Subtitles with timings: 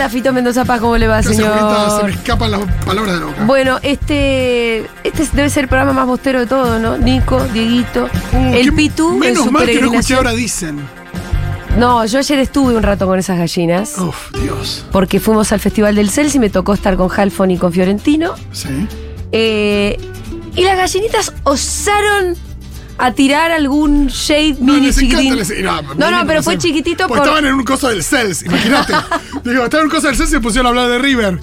[0.00, 2.10] Hola, Fito Mendoza Paz, ¿cómo le va, Julieta, se me señor?
[2.10, 3.44] escapan las palabras de la boca.
[3.44, 6.96] Bueno, este, este debe ser el programa más bostero de todo, ¿no?
[6.96, 9.12] Nico, Dieguito, Uh, el Pitu.
[9.12, 10.80] en Menos su mal que no escuché ahora dicen.
[11.76, 13.98] No, yo ayer estuve un rato con esas gallinas.
[13.98, 14.86] Uf, Dios.
[14.90, 18.36] Porque fuimos al Festival del Cels y me tocó estar con Halfon y con Fiorentino.
[18.52, 18.88] Sí.
[19.32, 19.98] Eh,
[20.56, 22.36] y las gallinitas osaron
[23.00, 25.36] a tirar algún shade No, mini les chiquitín.
[25.36, 28.92] les- no, No, pero fue chiquitito Porque por- estaban en un coso del CELS, imagínate.
[29.44, 31.40] Digo, estaban en un coso del CELS y se pusieron a hablar de River.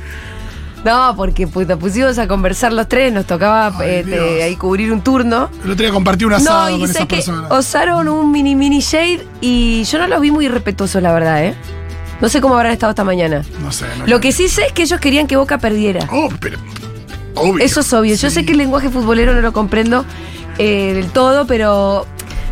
[0.86, 4.92] No, porque pues, nos pusimos a conversar los tres, nos tocaba Ay, eh, ahí cubrir
[4.94, 5.50] un turno.
[5.66, 7.52] El otro día compartí un asado No, y con sé esas que personas.
[7.52, 11.56] osaron un mini mini shade y yo no los vi muy respetuosos, la verdad, ¿eh?
[12.22, 13.44] No sé cómo habrán estado esta mañana.
[13.62, 13.86] No sé.
[14.00, 16.08] No Lo que sí sé es que ellos querían que Boca perdiera.
[16.12, 16.58] Oh, pero.
[17.36, 17.64] Obvio.
[17.64, 18.16] Eso es obvio.
[18.16, 20.06] Yo sé que el lenguaje futbolero no lo comprendo
[20.58, 22.06] eh, del todo, pero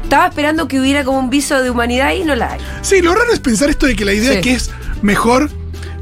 [0.03, 2.59] estaba esperando que hubiera como un viso de humanidad y no la hay.
[2.81, 4.37] Sí, lo raro es pensar esto de que la idea Sí.
[4.37, 5.49] es que es mejor.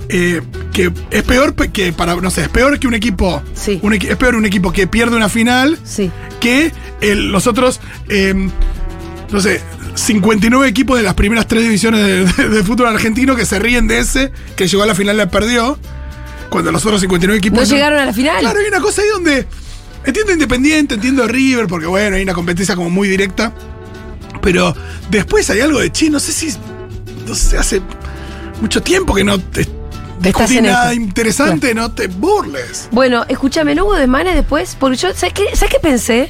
[0.09, 0.41] eh,
[0.73, 2.15] que es peor pe- que para.
[2.17, 3.41] No sé, es peor que un equipo.
[3.55, 3.79] Sí.
[3.81, 6.11] un es peor un equipo que pierde una final Sí.
[6.41, 8.33] que el- los otros, eh,
[9.31, 9.61] no sé,
[9.95, 13.87] 59 equipos de las primeras tres divisiones de, de- de fútbol argentino que se ríen
[13.87, 15.79] de ese, que llegó a la final y la perdió,
[16.49, 17.67] cuando los otros 59 equipos...
[17.69, 18.39] No llegaron a la final.
[18.41, 19.47] Claro, hay una cosa ahí donde
[20.05, 23.53] entiendo Independiente, entiendo River, porque bueno, hay una competencia como muy directa,
[24.41, 24.75] pero
[25.09, 26.53] después hay algo de, che, no sé si,
[27.27, 27.81] no sé, hace
[28.61, 29.67] mucho tiempo que no te...
[30.19, 31.03] Discutí nada esto.
[31.03, 34.77] interesante, no te burles Bueno, escúchame, ¿no hubo desmanes después?
[34.79, 36.29] Porque yo, ¿sabes qué, ¿sabes qué pensé?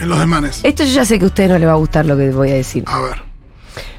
[0.00, 0.60] en los demanes.
[0.62, 2.50] Esto yo ya sé que a ustedes no les va a gustar lo que voy
[2.50, 2.84] a decir.
[2.86, 3.22] A ver.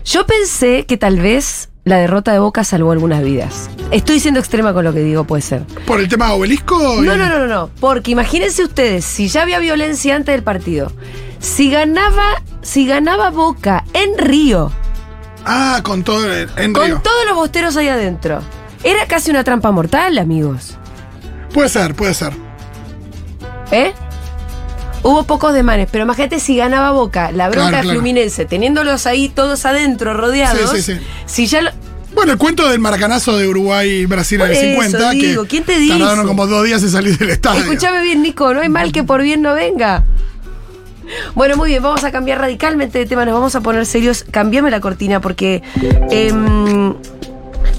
[0.03, 3.69] Yo pensé que tal vez la derrota de Boca salvó algunas vidas.
[3.91, 5.63] Estoy siendo extrema con lo que digo, puede ser.
[5.85, 6.77] ¿Por el tema obelisco?
[7.01, 7.69] No, y- no, no, no, no.
[7.79, 10.91] Porque imagínense ustedes, si ya había violencia antes del partido,
[11.39, 14.71] si ganaba, si ganaba Boca en Río,
[15.43, 17.01] Ah, con todo en con Río.
[17.03, 18.41] todos los bosteros ahí adentro,
[18.83, 20.77] era casi una trampa mortal, amigos.
[21.51, 22.31] Puede ser, puede ser.
[23.71, 23.91] ¿Eh?
[25.03, 27.89] Hubo pocos demanes, pero imagínate si ganaba Boca, la bronca Claro.
[27.91, 30.71] Fluminense, teniéndolos ahí todos adentro, rodeados.
[30.71, 30.99] Sí, sí, sí.
[31.25, 31.71] Si ya lo-
[32.13, 34.61] Bueno, el cuento del maracanazo de Uruguay y Brasil en el eso
[34.91, 35.97] 50, digo, que ¿quién te dice?
[35.97, 37.61] tardaron como dos días en salir del estadio.
[37.61, 40.03] Escúchame bien, Nico, no hay mal que por bien no venga.
[41.35, 44.23] Bueno, muy bien, vamos a cambiar radicalmente de tema, nos vamos a poner serios.
[44.29, 45.61] Cambiame la cortina porque
[46.09, 46.93] em,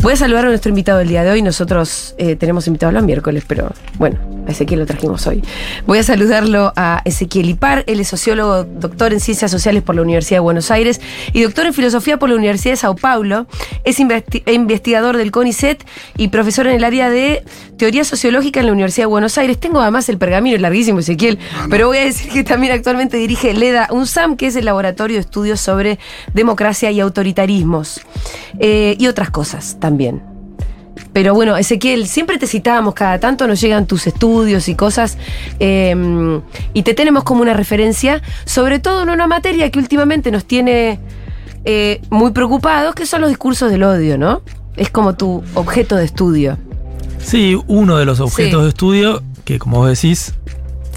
[0.03, 1.41] voy a saludar a nuestro invitado del día de hoy.
[1.43, 5.43] Nosotros eh, tenemos invitado los miércoles, pero bueno, a Ezequiel lo trajimos hoy.
[5.87, 10.03] Voy a saludarlo a Ezequiel Ipar, él es sociólogo, doctor en ciencias sociales por la
[10.03, 11.01] Universidad de Buenos Aires
[11.33, 13.47] y doctor en filosofía por la Universidad de Sao Paulo.
[13.85, 15.85] Es investi- investigador del CONICET
[16.17, 17.45] y profesor en el área de
[17.77, 19.59] teoría sociológica en la Universidad de Buenos Aires.
[19.59, 23.17] Tengo además el pergamino es larguísimo, Ezequiel, Ah, pero voy a decir que también actualmente
[23.17, 25.99] dirige LEDA UNSAM, que es el laboratorio de estudios sobre
[26.35, 28.01] democracia y autoritarismos.
[28.59, 30.32] Eh, y otras cosas también.
[31.13, 35.19] Pero bueno, Ezequiel, siempre te citábamos, cada tanto nos llegan tus estudios y cosas,
[35.61, 36.41] eh,
[36.75, 41.01] y te tenemos como una referencia, sobre todo en una materia que últimamente nos tiene
[41.65, 44.43] eh, muy preocupados, que son los discursos del odio, ¿no?
[44.77, 46.57] Es como tu objeto de estudio.
[47.19, 48.63] Sí, uno de los objetos Sí.
[48.65, 50.35] de estudio que, como vos decís,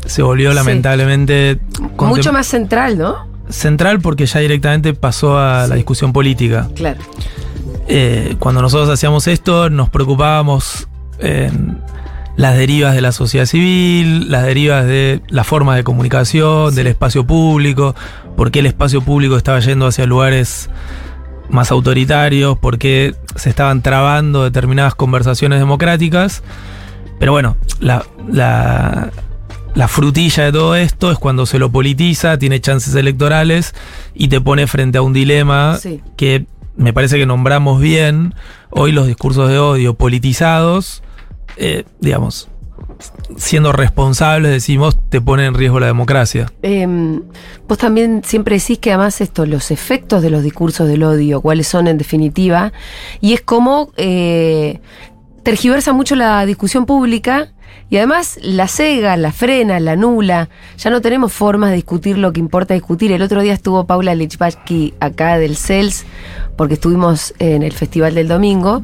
[0.05, 0.55] se volvió Sí.
[0.55, 1.59] lamentablemente
[1.97, 3.27] Mucho más central, ¿no?
[3.49, 6.67] central porque ya directamente pasó a la discusión política.
[6.75, 6.99] Claro.
[7.87, 10.87] Eh, cuando nosotros hacíamos esto, nos preocupábamos
[11.19, 11.79] en
[12.35, 17.25] las derivas de la sociedad civil, las derivas de la forma de comunicación, del espacio
[17.25, 17.95] público,
[18.35, 20.69] por qué el espacio público estaba yendo hacia lugares
[21.49, 26.41] más autoritarios, por qué se estaban trabando determinadas conversaciones democráticas.
[27.19, 29.11] Pero bueno, la, la-
[29.75, 33.75] la frutilla de todo esto es cuando se lo politiza, tiene chances electorales
[34.13, 35.99] y te pone frente a un dilema Sí.
[36.15, 38.33] que me parece que nombramos bien.
[38.69, 41.03] Hoy los discursos de odio politizados,
[41.57, 42.49] eh, digamos,
[43.37, 46.51] siendo responsables, decimos, te pone en riesgo la democracia.
[46.61, 46.87] Eh,
[47.67, 51.67] vos también siempre decís que además esto, los efectos de los discursos del odio, cuáles
[51.67, 52.73] son en definitiva,
[53.21, 54.81] y es como eh,
[55.43, 57.54] tergiversa mucho la discusión pública
[57.89, 60.49] y además la cega, la frena, la nula.
[60.77, 63.11] Ya no tenemos formas de discutir lo que importa discutir.
[63.11, 66.05] El otro día estuvo Paula Lichbachki acá del CELS,
[66.57, 68.83] porque estuvimos en el Festival del Domingo.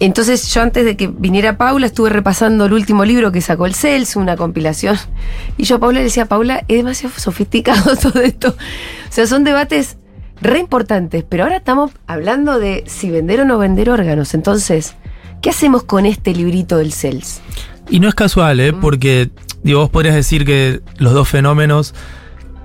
[0.00, 3.74] Entonces yo antes de que viniera Paula estuve repasando el último libro que sacó el
[3.74, 4.98] CELS, una compilación.
[5.56, 8.48] Y yo a Paula le decía, Paula, es demasiado sofisticado todo esto.
[8.48, 9.96] O sea, son debates
[10.40, 14.34] re importantes, pero ahora estamos hablando de si vender o no vender órganos.
[14.34, 14.96] Entonces,
[15.42, 17.42] ¿qué hacemos con este librito del CELS?
[17.90, 18.72] Y no es casual, ¿eh?
[18.72, 19.30] porque
[19.62, 21.94] digo, vos podrías decir que los dos fenómenos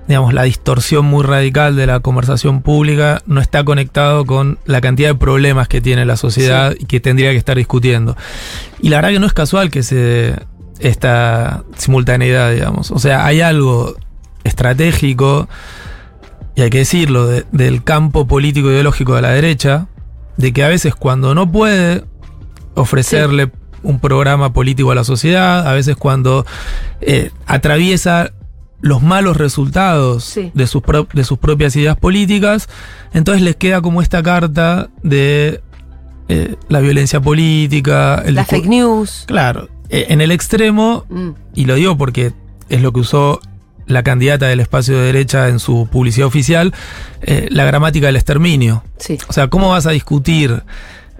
[0.06, 5.10] digamos, la distorsión muy radical de la conversación pública no está conectado con la cantidad
[5.10, 8.16] de problemas que tiene la sociedad y que tendría que estar discutiendo.
[8.80, 10.34] Y la verdad que no es casual que se
[10.78, 12.90] esta simultaneidad, digamos.
[12.90, 13.96] O sea, hay algo
[14.44, 15.46] estratégico,
[16.56, 19.88] y hay que decirlo, de- del campo político ideológico de la derecha,
[20.38, 22.04] de que a veces cuando no puede
[22.80, 23.50] ofrecerle
[23.82, 26.44] un programa político a la sociedad, a veces cuando
[27.00, 28.32] eh, atraviesa
[28.80, 30.50] los malos resultados Sí.
[30.54, 32.68] de, sus pro- de sus propias ideas políticas,
[33.12, 35.60] entonces les queda como esta carta de
[36.28, 39.24] eh, la violencia política, el La fake news.
[39.26, 42.32] Claro, eh, en el extremo, Mm, y lo digo porque
[42.68, 43.40] es lo que usó
[43.86, 46.74] la candidata del espacio de derecha en su publicidad oficial,
[47.22, 48.82] eh, la gramática del exterminio.
[48.98, 49.16] sí.
[49.28, 50.62] O sea, ¿cómo vas a discutir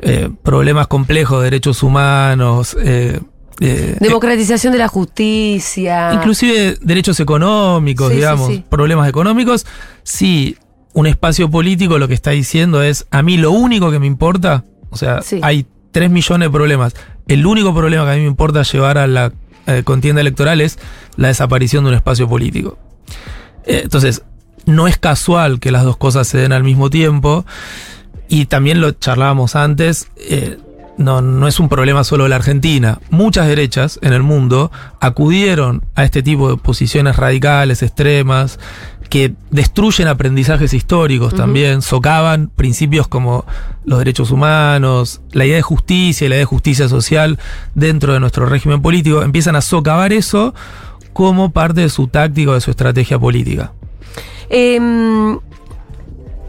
[0.01, 2.77] eh, problemas complejos de derechos humanos?
[2.81, 3.21] eh,
[3.61, 6.13] eh, Democratización de la justicia.
[6.15, 8.65] inclusive derechos económicos, Sí, digamos, sí.
[8.69, 9.67] problemas económicos,
[10.05, 10.57] si
[10.93, 14.65] un espacio político lo que está diciendo es, a mí lo único que me importa,
[14.91, 16.95] o sea, hay 3 millones de problemas,
[17.27, 19.33] el único problema que a mí me importa llevar a la
[19.85, 20.79] contienda electoral es
[21.17, 22.79] la desaparición de un espacio político.
[23.65, 24.23] Entonces,
[24.67, 27.45] no es casual que las dos cosas se den al mismo tiempo.
[28.29, 30.59] Y también lo charlábamos antes, eh,
[30.99, 32.99] no, no es un problema solo de la Argentina.
[33.11, 34.71] Muchas derechas en el mundo
[35.01, 38.59] acudieron a este tipo de posiciones radicales, extremas,
[39.09, 43.47] que destruyen aprendizajes históricos también, socavan principios como
[43.85, 47.39] los derechos humanos, la idea de justicia y la idea de justicia social
[47.75, 50.55] dentro de nuestro régimen político, empiezan a socavar eso
[51.15, 53.73] como parte de su táctica o de su estrategia política.
[54.51, 54.79] Eh,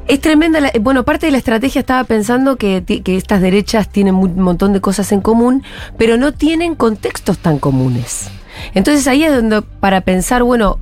[0.09, 0.59] es tremenda.
[0.59, 4.73] la- bueno, parte de la estrategia estaba pensando que, que estas derechas tienen un montón
[4.73, 5.63] de cosas en común,
[5.97, 8.29] pero no tienen contextos tan comunes.
[8.73, 10.79] Entonces ahí es donde, para pensar, bueno,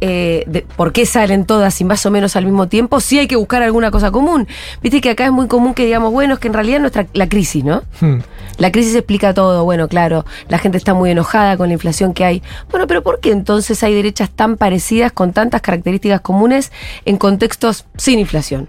[0.00, 3.26] eh, de por qué salen todas y más o menos al mismo tiempo, sí hay
[3.26, 4.46] que buscar alguna cosa común.
[4.82, 7.28] Viste que acá es muy común que digamos, bueno, es que en realidad nuestra la
[7.28, 7.82] crisis, ¿no?
[8.00, 8.18] Hmm.
[8.58, 12.24] La crisis explica todo, bueno, claro, la gente está muy enojada con la inflación que
[12.24, 12.42] hay.
[12.70, 16.72] Bueno, pero ¿por qué entonces hay derechas tan parecidas con tantas características comunes
[17.04, 18.68] en contextos sin inflación?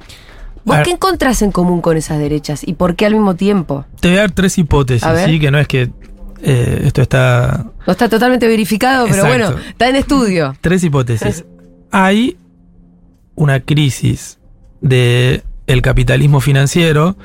[0.65, 3.85] ¿Vos qué encontrás en común con esas derechas y por qué al mismo tiempo?
[4.01, 5.07] Te voy a dar tres hipótesis.
[5.25, 5.39] ¿sí?
[5.39, 5.89] Que no es que
[6.41, 7.65] eh, esto está.
[7.85, 9.53] No está totalmente verificado, pero Exacto.
[9.55, 10.55] bueno, está en estudio.
[10.61, 11.45] Tres hipótesis.
[11.91, 12.37] Hay
[13.35, 14.39] una crisis
[14.81, 17.17] de el capitalismo financiero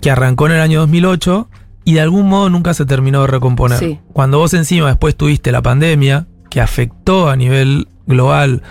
[0.00, 1.48] que arrancó en el año 2008
[1.84, 3.78] y de algún modo nunca se terminó de recomponer.
[3.78, 3.98] Sí.
[4.12, 8.62] Cuando vos encima después tuviste la pandemia que afectó a nivel global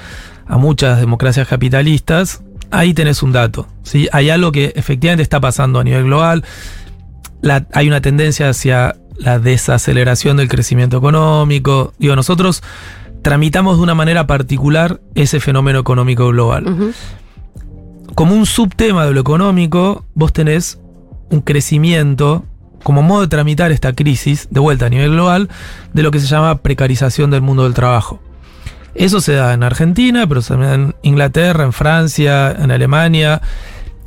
[0.48, 3.68] a muchas democracias capitalistas, ahí tenés un dato.
[3.84, 4.08] ¿sí?
[4.12, 6.44] Hay algo que efectivamente está pasando a nivel global.
[7.42, 11.94] La- hay una tendencia hacia la desaceleración del crecimiento económico.
[11.98, 12.64] Digo, nosotros
[13.22, 16.94] tramitamos de una manera particular ese fenómeno económico global.
[18.16, 20.80] Como un subtema de lo económico, vos tenés
[21.30, 22.46] un crecimiento
[22.84, 25.50] como modo de tramitar esta crisis, de vuelta a nivel global,
[25.94, 28.22] de lo que se llama precarización del mundo del trabajo.
[28.96, 33.42] Eso se da en Argentina, pero también en Inglaterra, en Francia, en Alemania.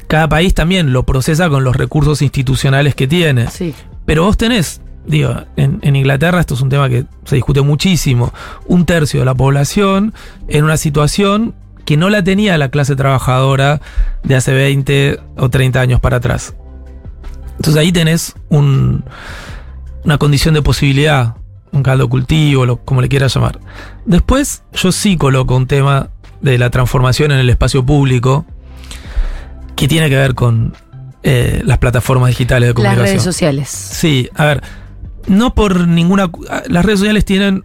[0.09, 3.49] Cada país también lo procesa con los recursos institucionales que tiene.
[3.49, 3.75] Sí.
[4.07, 8.33] Pero vos tenés, digo, en, en Inglaterra esto es un tema que se discute muchísimo,
[8.67, 10.13] un tercio de la población
[10.49, 11.55] en una situación
[11.85, 13.81] que no la tenía la clase trabajadora
[14.23, 16.55] de hace 20 o 30 años para atrás.
[17.57, 19.05] Entonces ahí tenés un-
[20.05, 21.35] una condición de posibilidad,
[21.73, 23.59] un caldo de cultivo, lo- como le quieras llamar.
[24.07, 26.11] Después yo sí coloco un tema
[26.41, 28.47] de la transformación en el espacio público
[29.77, 30.75] que tiene que ver con
[31.23, 33.07] eh, las plataformas digitales de Las comunicación.
[33.07, 33.69] redes sociales.
[33.69, 34.63] Sí, a ver,
[35.31, 36.31] no por ninguna...
[36.51, 37.65] ah, Las redes sociales tienen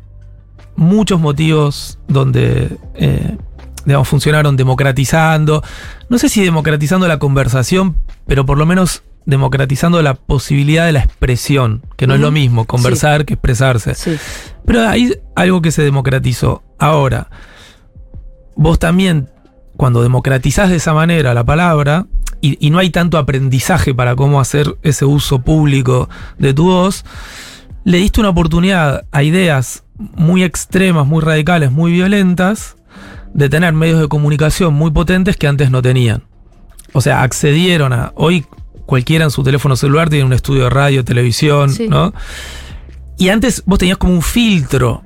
[0.76, 3.38] muchos motivos donde, eh,
[3.86, 5.64] digamos, funcionaron democratizando,
[6.10, 11.00] no sé si democratizando la conversación, pero por lo menos democratizando la posibilidad de la
[11.00, 13.96] expresión, que no es lo mismo conversar que expresarse.
[13.96, 14.18] Sí.
[14.66, 16.62] Pero hay algo que se democratizó.
[16.78, 17.30] Ahora,
[18.56, 19.30] vos también,
[19.78, 22.06] cuando democratizás de esa manera la palabra,
[22.42, 26.08] y, y no hay tanto aprendizaje para cómo hacer ese uso público
[26.38, 27.04] de tu voz,
[27.86, 32.76] le diste una oportunidad a ideas muy extremas, muy radicales, muy violentas,
[33.34, 36.24] de tener medios de comunicación muy potentes que antes no tenían.
[36.94, 38.12] O sea, accedieron a...
[38.16, 38.46] Hoy
[38.86, 41.88] cualquiera en su teléfono celular tiene un estudio de radio, televisión, Sí.
[41.88, 42.14] ¿no?
[43.18, 45.04] Y antes vos tenías como un filtro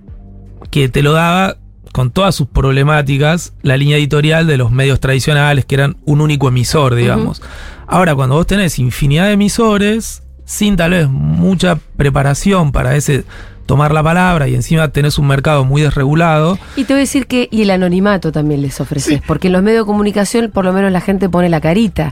[0.71, 1.57] que te lo daba
[1.91, 6.47] con todas sus problemáticas la línea editorial de los medios tradicionales, que eran un único
[6.47, 7.41] emisor, digamos.
[7.87, 13.23] Ahora, cuando vos tenés infinidad de emisores, sin tal vez mucha preparación para ese
[13.67, 16.57] tomar la palabra y encima tenés un mercado muy desregulado.
[16.75, 19.21] Y te voy a decir que, y el anonimato también les ofreces, Sí.
[19.27, 22.11] porque en los medios de comunicación por lo menos la gente pone la carita.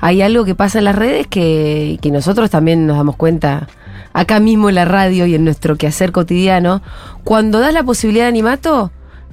[0.00, 3.68] Hay algo que pasa en las redes que, que nosotros también nos damos cuenta
[4.14, 6.80] acá mismo en la radio y en nuestro quehacer cotidiano.
[7.22, 8.90] Cuando das la posibilidad de anonimato,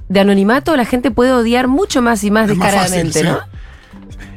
[0.09, 3.50] de anonimato, la gente puede odiar mucho más y más Es más fácil, descaradamente, sí.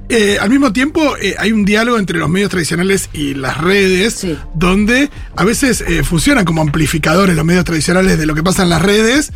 [0.09, 4.15] Eh, al mismo tiempo, eh, hay un diálogo entre los medios tradicionales y las redes,
[4.15, 4.37] Sí.
[4.55, 8.69] donde a veces eh, funcionan como amplificadores los medios tradicionales de lo que pasa en
[8.69, 9.33] las redes.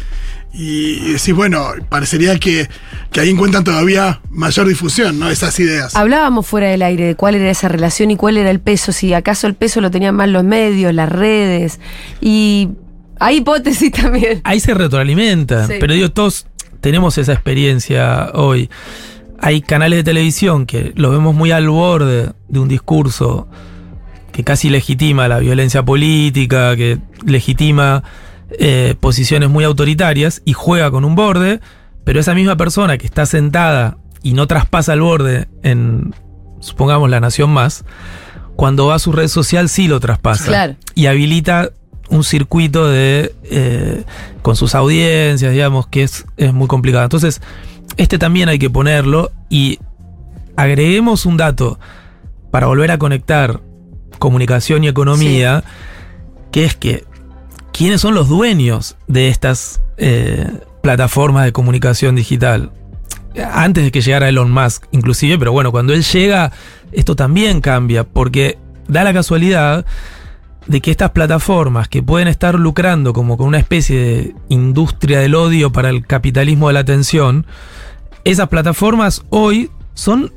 [0.52, 2.68] Y, y decís, bueno, parecería que,
[3.12, 5.28] que ahí encuentran todavía mayor difusión, ¿no?
[5.30, 5.94] Esas ideas.
[5.94, 9.12] Hablábamos fuera del aire de cuál era esa relación y cuál era el peso, si
[9.12, 11.80] acaso el peso lo tenían más los medios, las redes,
[12.22, 12.70] y
[13.20, 14.40] hay hipótesis también.
[14.44, 15.74] Ahí se retroalimentan, Sí.
[15.80, 16.46] pero digo, todos
[16.80, 18.70] tenemos esa experiencia hoy.
[19.40, 23.48] Hay canales de televisión que lo vemos muy al borde de un discurso
[24.32, 28.02] que casi legitima la violencia política, que legitima
[28.58, 31.60] eh, posiciones muy autoritarias y juega con un borde,
[32.04, 36.14] pero esa misma persona que está sentada y no traspasa el borde en,
[36.60, 37.84] supongamos, La Nación Más,
[38.56, 40.46] cuando va a su red social sí lo traspasa.
[40.46, 40.76] Claro.
[40.94, 41.70] Y habilita
[42.10, 44.04] un circuito de eh,
[44.42, 47.04] con sus audiencias, digamos, que es, es muy complicado.
[47.04, 47.40] Entonces,
[47.96, 49.78] este también hay que ponerlo y
[50.56, 51.78] agreguemos un dato
[52.50, 53.60] para volver a conectar
[54.18, 55.64] comunicación y economía,
[56.50, 57.04] que es que
[57.72, 60.50] quiénes son los dueños de estas eh,
[60.82, 62.72] plataformas de comunicación digital.
[63.52, 66.50] Antes de que llegara Elon Musk, inclusive, pero bueno, cuando él llega,
[66.90, 69.84] esto también cambia, porque da la casualidad
[70.68, 75.34] de que estas plataformas que pueden estar lucrando como con una especie de industria del
[75.34, 77.46] odio para el capitalismo de la atención,
[78.24, 80.32] esas plataformas hoy son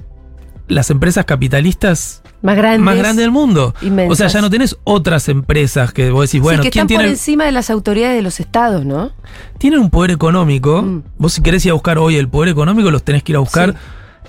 [0.69, 2.79] las empresas capitalistas Más grandes.
[2.81, 3.75] más grandes del mundo.
[3.81, 4.11] inmensas.
[4.11, 6.87] O sea, ya no tenés otras empresas que vos decís, bueno, sí, que ¿quién están
[6.87, 9.11] tiene por encima de las autoridades de los estados, ¿no?
[9.57, 10.81] tienen un poder económico.
[10.81, 11.03] Mm.
[11.17, 13.39] Vos si querés ir a buscar hoy el poder económico, los tenés que ir a
[13.39, 13.77] buscar Sí.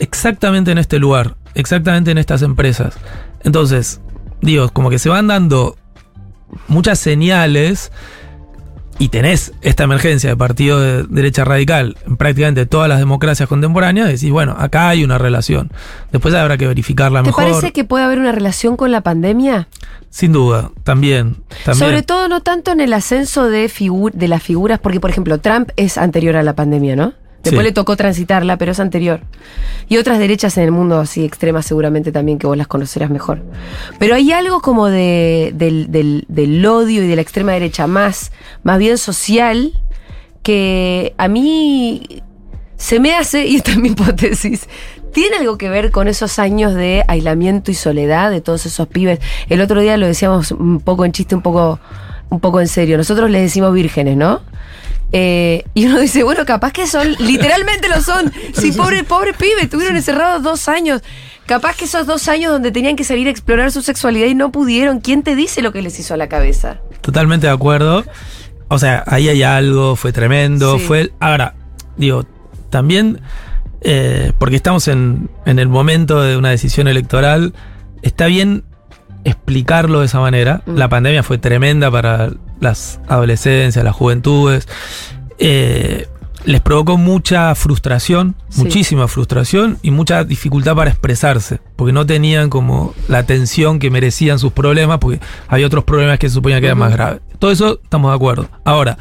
[0.00, 2.94] exactamente en este lugar, exactamente en estas empresas.
[3.44, 4.00] Entonces,
[4.40, 5.76] digo, como que se van dando
[6.68, 7.92] muchas señales
[8.99, 14.06] y tenés esta emergencia de partido de derecha radical en prácticamente todas las democracias contemporáneas,
[14.09, 15.73] decís, bueno, acá hay una relación.
[16.12, 17.44] Después habrá que verificarla ¿Te mejor.
[17.44, 19.66] parece que puede haber una relación con la pandemia?
[20.11, 21.37] Sin duda, también.
[21.64, 21.88] también.
[21.88, 25.38] Sobre todo no tanto en el ascenso de, figu- de las figuras, porque por ejemplo
[25.38, 27.14] Trump es anterior a la pandemia, ¿no?
[27.43, 27.65] Después Sí.
[27.65, 29.21] le tocó transitarla, pero es anterior.
[29.89, 33.43] Y otras derechas en el mundo así extremas seguramente también que vos las conocerás mejor.
[33.99, 38.31] Pero hay algo como de, del, del- del odio y de la extrema derecha más,
[38.63, 39.73] más bien social
[40.43, 42.23] que a mí
[42.77, 44.69] se me hace, y esta es mi hipótesis,
[45.13, 49.21] tiene algo que ver con esos años de aislamiento y soledad de todos esos pibes.
[49.49, 51.79] El otro día lo decíamos un poco en chiste, un poco,
[52.31, 52.97] un poco en serio.
[52.97, 54.41] Nosotros les decimos vírgenes, ¿no?
[55.12, 58.33] Eh, y uno dice, bueno, capaz que son, literalmente lo son.
[58.54, 61.02] Sí, pobre, pobre pibe, estuvieron encerrados dos años.
[61.47, 64.50] Capaz que esos dos años donde tenían que salir a explorar su sexualidad y no
[64.52, 65.00] pudieron.
[65.00, 66.81] ¿Quién te dice lo que les hizo a la cabeza?
[67.02, 68.04] Totalmente de acuerdo.
[68.69, 70.78] O sea, ahí hay algo, fue tremendo.
[70.78, 70.85] Sí.
[70.87, 71.12] Fue.
[71.21, 71.54] Ahora,
[71.97, 72.25] digo,
[72.71, 73.21] también,
[73.83, 77.52] eh, porque estamos en, en el momento de una decisión electoral,
[78.00, 78.64] está bien
[79.25, 80.62] explicarlo de esa manera.
[80.67, 80.76] Mm.
[80.76, 84.69] La pandemia fue tremenda para las adolescencias, las juventudes.
[85.38, 86.09] Eh,
[86.45, 88.64] les provocó mucha frustración, Sí.
[88.64, 94.41] muchísima frustración y mucha dificultad para expresarse, porque no tenían como la atención que merecían
[94.41, 97.21] sus problemas, porque había otros problemas que se suponía que eran más graves.
[97.38, 98.49] Todo eso estamos de acuerdo.
[98.64, 98.99] Ahora,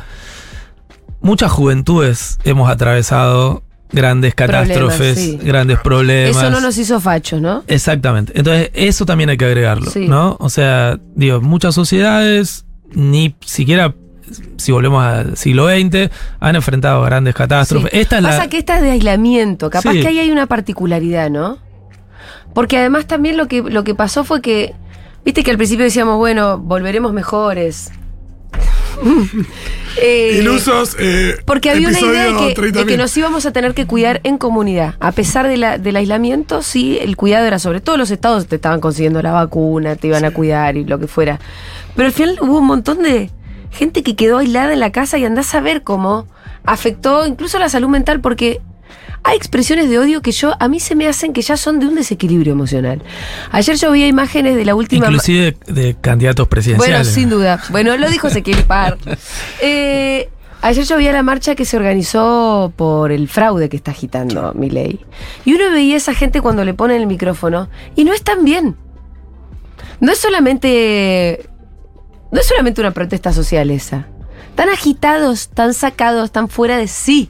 [1.19, 5.39] muchas juventudes hemos atravesado grandes Problemas, catástrofes, sí.
[5.43, 6.37] grandes problemas.
[6.37, 7.63] Eso no nos hizo fachos, ¿no?
[7.67, 8.33] Exactamente.
[8.35, 10.07] Entonces, eso también hay que agregarlo, Sí.
[10.07, 10.37] ¿no?
[10.39, 13.93] O sea, digo, muchas sociedades, ni siquiera
[14.57, 17.91] si volvemos al siglo XX, han enfrentado grandes catástrofes.
[17.91, 17.99] Sí.
[17.99, 18.47] Esta es Pasa la.
[18.47, 19.69] que esta es de aislamiento.
[19.69, 21.57] Capaz que ahí hay una particularidad, ¿no?
[22.53, 24.73] Porque además también lo que, lo que pasó fue que,
[25.25, 27.91] viste que al principio decíamos, bueno, volveremos mejores.
[30.01, 30.95] Eh, Ilusos.
[30.99, 32.85] eh, Porque había una idea de episodio que, de 30.000.
[32.87, 34.95] que nos íbamos a tener que cuidar en comunidad.
[35.01, 38.55] A pesar de la- del aislamiento, sí, el cuidado era sobre todo los estados te
[38.55, 41.39] estaban consiguiendo la vacuna, te iban a cuidar y lo que fuera.
[41.95, 43.29] Pero al final hubo un montón de
[43.71, 46.25] gente que quedó aislada en la casa y andás a ver cómo
[46.63, 48.61] afectó incluso la salud mental porque
[49.23, 51.85] hay expresiones de odio que yo a mí se me hacen que ya son de
[51.85, 53.03] un desequilibrio emocional.
[53.51, 57.07] Ayer yo veía imágenes de la última Inclusive de, de candidatos bueno, presidenciales.
[57.07, 57.61] sin duda.
[57.69, 58.97] Bueno, lo dijo Ezequiel Par.
[59.61, 60.29] Eh,
[60.63, 64.69] ayer yo vi la marcha que se organizó por el fraude que está agitando mi
[64.69, 64.99] ley.
[65.45, 68.75] Y uno veía a esa gente cuando le ponen el micrófono y no están bien.
[69.99, 71.47] No es solamente.
[72.31, 74.07] No es solamente una protesta social esa.
[74.55, 77.29] tan agitados, tan sacados, tan fuera de sí.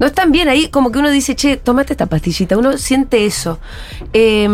[0.00, 2.56] No están bien ahí, como que uno dice, che, tomate esta pastillita.
[2.56, 3.58] Uno siente eso.
[4.12, 4.44] Sí,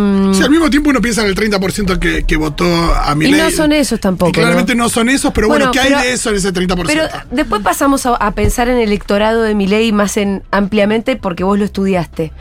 [0.42, 3.40] al mismo tiempo uno piensa en el 30% que, que votó a y Milei.
[3.40, 4.30] no son esos tampoco.
[4.30, 4.84] Y claramente ¿no?
[4.84, 6.84] no son esos, pero bueno, Bueno, ¿qué hay pero- de eso en ese 30%?
[6.86, 11.44] Pero después pasamos a, a pensar en el electorado de Milei más en ampliamente porque
[11.44, 12.32] vos lo estudiaste.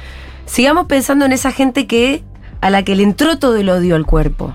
[0.45, 2.23] Sigamos pensando en esa gente que
[2.61, 4.53] a la que le entró todo el odio al cuerpo.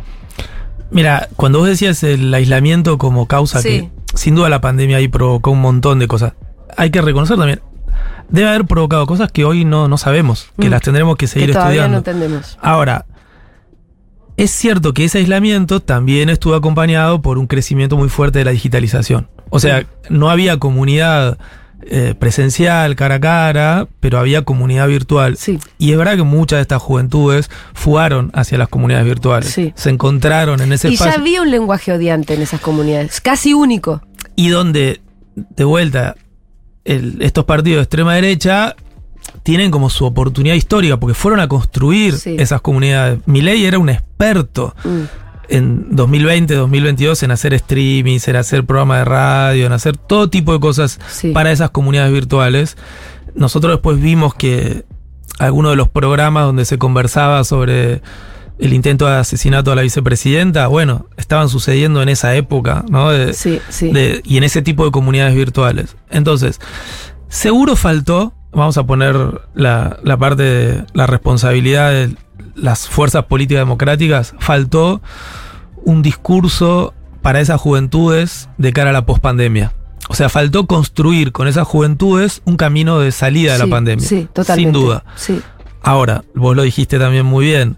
[0.90, 3.68] Mira, cuando vos decías el aislamiento como causa Sí.
[3.68, 6.32] que sin duda la pandemia ahí provocó un montón de cosas,
[6.78, 7.60] hay que reconocer también,
[8.28, 10.70] debe haber provocado cosas que hoy no, no sabemos, que Mm.
[10.70, 11.92] las tendremos que seguir que todavía estudiando.
[11.92, 12.58] no entendemos.
[12.62, 13.06] Ahora,
[14.36, 18.52] es cierto que ese aislamiento también estuvo acompañado por un crecimiento muy fuerte de la
[18.52, 19.28] digitalización.
[19.50, 21.38] O sea, no había comunidad
[21.90, 25.36] eh, presencial, cara a cara, pero había comunidad virtual.
[25.36, 25.58] Sí.
[25.78, 29.48] Y es verdad que muchas de estas juventudes fugaron hacia las comunidades virtuales.
[29.50, 29.72] Sí.
[29.76, 31.20] Se encontraron en ese Y ya espacio.
[31.20, 34.02] había un lenguaje odiante en esas comunidades, casi único.
[34.36, 35.00] y donde,
[35.34, 36.14] de vuelta,
[36.88, 38.74] el- estos partidos de extrema derecha
[39.42, 42.36] tienen como su oportunidad histórica, porque fueron a construir Sí.
[42.38, 43.20] esas comunidades.
[43.26, 45.00] Milei era un experto Mm.
[45.50, 50.52] en 2020, 2022 en hacer streamings, en hacer programas de radio, en hacer todo tipo
[50.52, 51.30] de cosas Sí.
[51.32, 52.76] para esas comunidades virtuales.
[53.34, 54.84] Nosotros después vimos que
[55.38, 58.02] algunos de los programas donde se conversaba sobre
[58.58, 63.10] el intento de asesinato a la vicepresidenta, bueno, estaban sucediendo en esa época, ¿no?
[63.10, 63.90] De- Sí, sí.
[63.92, 65.96] de- y en ese tipo de comunidades virtuales.
[66.10, 66.60] Entonces,
[67.28, 69.16] seguro faltó, vamos a poner
[69.54, 72.16] la, la parte de la responsabilidad de
[72.54, 75.00] las fuerzas políticas democráticas, faltó
[75.84, 79.72] un discurso para esas juventudes de cara a la pospandemia.
[80.08, 84.06] O sea, faltó construir con esas juventudes un camino de salida de la pandemia.
[84.08, 84.62] Sí, totalmente.
[84.62, 85.04] Sin duda.
[85.16, 85.40] Sí.
[85.82, 87.76] Ahora, vos lo dijiste también muy bien.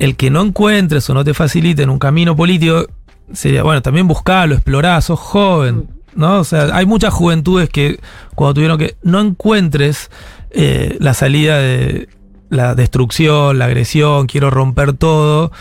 [0.00, 2.86] El que no encuentres o no te faciliten un camino político
[3.32, 6.40] sería, bueno, también buscarlo, explorar, sos joven, ¿no?
[6.40, 8.00] O sea, hay muchas juventudes que
[8.34, 10.10] cuando tuvieron que no encuentres
[10.50, 12.08] eh, la salida de
[12.48, 15.52] la destrucción, la agresión, quiero romper todo,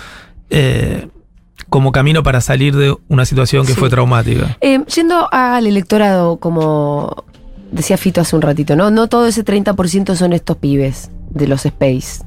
[0.49, 1.07] eh,
[1.69, 3.79] como camino para salir de una situación que Sí.
[3.79, 4.57] fue traumática.
[4.61, 7.25] Eh, yendo al electorado, como
[7.71, 8.89] decía Fito hace un ratito, ¿no?
[8.89, 12.23] No todo ese 30% son estos pibes de los Space.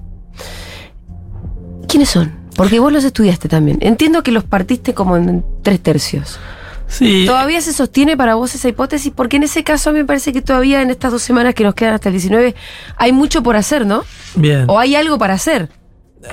[1.88, 2.32] ¿Quiénes son?
[2.56, 3.78] Porque vos los estudiaste también.
[3.80, 6.38] Entiendo que los partiste como en tres tercios.
[6.86, 7.24] Sí.
[7.26, 9.10] ¿Todavía se sostiene para vos esa hipótesis?
[9.16, 11.64] Porque en ese caso a mí me parece que todavía en estas dos semanas que
[11.64, 12.54] nos quedan hasta el 19
[12.98, 14.04] hay mucho por hacer, ¿no?
[14.34, 14.66] Bien.
[14.68, 15.70] O hay algo para hacer.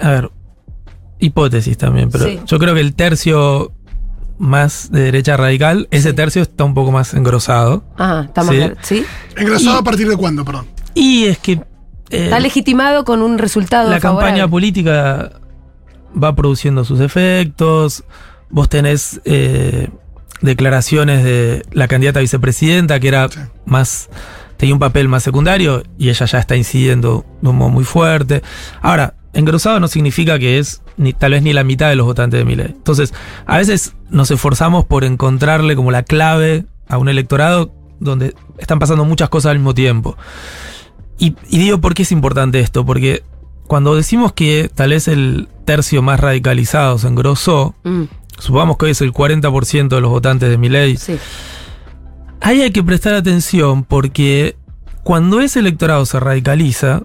[0.02, 0.32] A ver,
[1.20, 2.40] hipótesis también, pero Sí.
[2.46, 3.72] yo creo que el tercio
[4.38, 7.84] más de derecha radical, ese tercio está un poco más engrosado.
[7.98, 8.58] Ajá, está más Sí.
[8.58, 9.06] claro, ¿sí?
[9.38, 10.68] ¿Engrasado y- a partir de cuándo, perdón?
[10.94, 11.62] Y es que
[12.10, 14.30] eh, Está legitimado con un resultado la favorable.
[14.32, 15.32] campaña política
[16.22, 18.04] va produciendo sus efectos.
[18.50, 19.90] Vos tenés eh,
[20.42, 23.40] declaraciones de la candidata a vicepresidenta que era Sí.
[23.66, 24.10] más
[24.58, 28.42] tenía un papel más secundario y ella ya está incidiendo de un modo muy fuerte.
[28.82, 32.40] Ahora, engrosado no significa que es ni tal vez ni la mitad de los votantes
[32.40, 32.66] de Milei.
[32.68, 33.14] Entonces,
[33.46, 39.06] a veces nos esforzamos por encontrarle como la clave a un electorado donde están pasando
[39.06, 40.18] muchas cosas al mismo tiempo.
[41.20, 43.24] Y, y digo por qué es importante esto, porque
[43.68, 48.04] cuando decimos que tal vez el tercio más radicalizado se engrosó, Mm,
[48.40, 51.18] supongamos que hoy es el 40% de los votantes de Milei, sí.
[52.42, 54.56] Ahí hay que prestar atención porque
[55.04, 57.02] cuando ese electorado se radicaliza,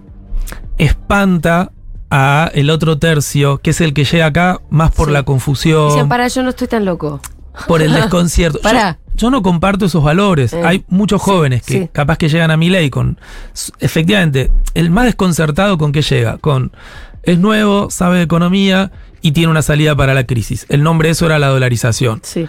[0.77, 1.71] espanta
[2.09, 5.13] a el otro tercio, que es el que llega acá más por Sí.
[5.13, 7.19] la Dicen, confusión, para, yo no estoy tan loco.
[7.67, 8.59] por el desconcierto.
[8.59, 8.99] Yo, Pará.
[9.15, 10.53] Yo no comparto esos valores.
[10.53, 11.89] Eh, Hay muchos sí, jóvenes que sí.
[11.91, 13.17] capaz que llegan a mi ley con,
[13.79, 16.71] efectivamente, el más desconcertado con qué llega, con
[17.23, 20.65] es nuevo, sabe de economía y tiene una salida para la crisis.
[20.69, 22.19] El nombre de eso era la dolarización.
[22.23, 22.47] Sí.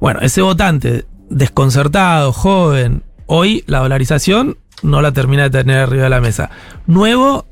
[0.00, 6.10] Bueno, ese votante desconcertado, joven, hoy la dolarización no la termina de tener arriba de
[6.10, 6.50] la mesa.
[6.86, 7.46] Nuevo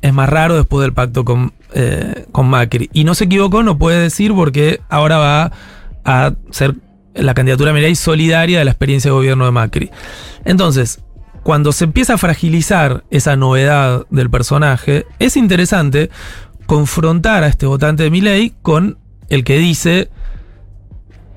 [0.00, 2.90] es más raro después del pacto con, eh, con Macri.
[2.92, 5.52] Y no se equivocó, no puede decir porque ahora va
[6.04, 6.74] a ser
[7.14, 9.90] la candidatura Milei solidaria de la experiencia de gobierno de Macri.
[10.44, 11.00] Entonces,
[11.42, 16.10] cuando se empieza a fragilizar esa novedad del personaje, es interesante
[16.66, 18.98] confrontar a este votante de Milei con
[19.28, 20.10] el que dice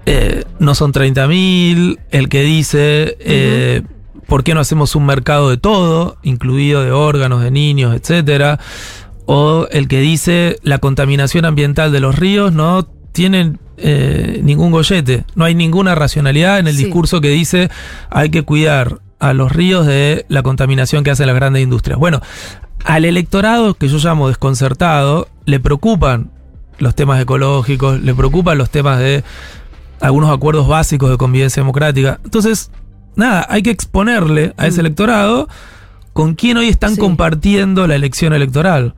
[0.06, 3.82] eh, no son 30.000, el que dice eh,
[4.28, 8.60] por qué no hacemos un mercado de todo, incluido de órganos, de niños, etcétera,
[9.26, 15.26] o el que dice la contaminación ambiental de los ríos no tiene eh, ningún gollete,
[15.36, 16.86] no hay ninguna racionalidad en el Sí.
[16.86, 17.70] discurso que dice
[18.10, 21.98] hay que cuidar a los ríos de la contaminación que hacen las grandes industrias.
[22.00, 22.22] Bueno,
[22.84, 26.32] al electorado que yo llamo desconcertado, le preocupan
[26.78, 29.24] los temas ecológicos, le preocupan los temas de
[30.02, 32.20] algunos acuerdos básicos de convivencia democrática.
[32.26, 32.70] Entonces,
[33.16, 35.48] nada, hay que exponerle a ese electorado
[36.16, 37.02] con quién hoy están Sí.
[37.02, 38.96] compartiendo la elección electoral.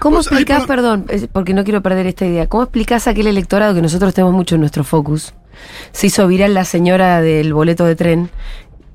[0.00, 3.28] ¿Cómo Pues, explicás, por- perdón, porque no quiero perder esta idea, cómo explicás a aquel
[3.28, 5.32] electorado que nosotros tenemos mucho en nuestro focus?
[5.92, 8.30] Se hizo viral la señora del boleto de tren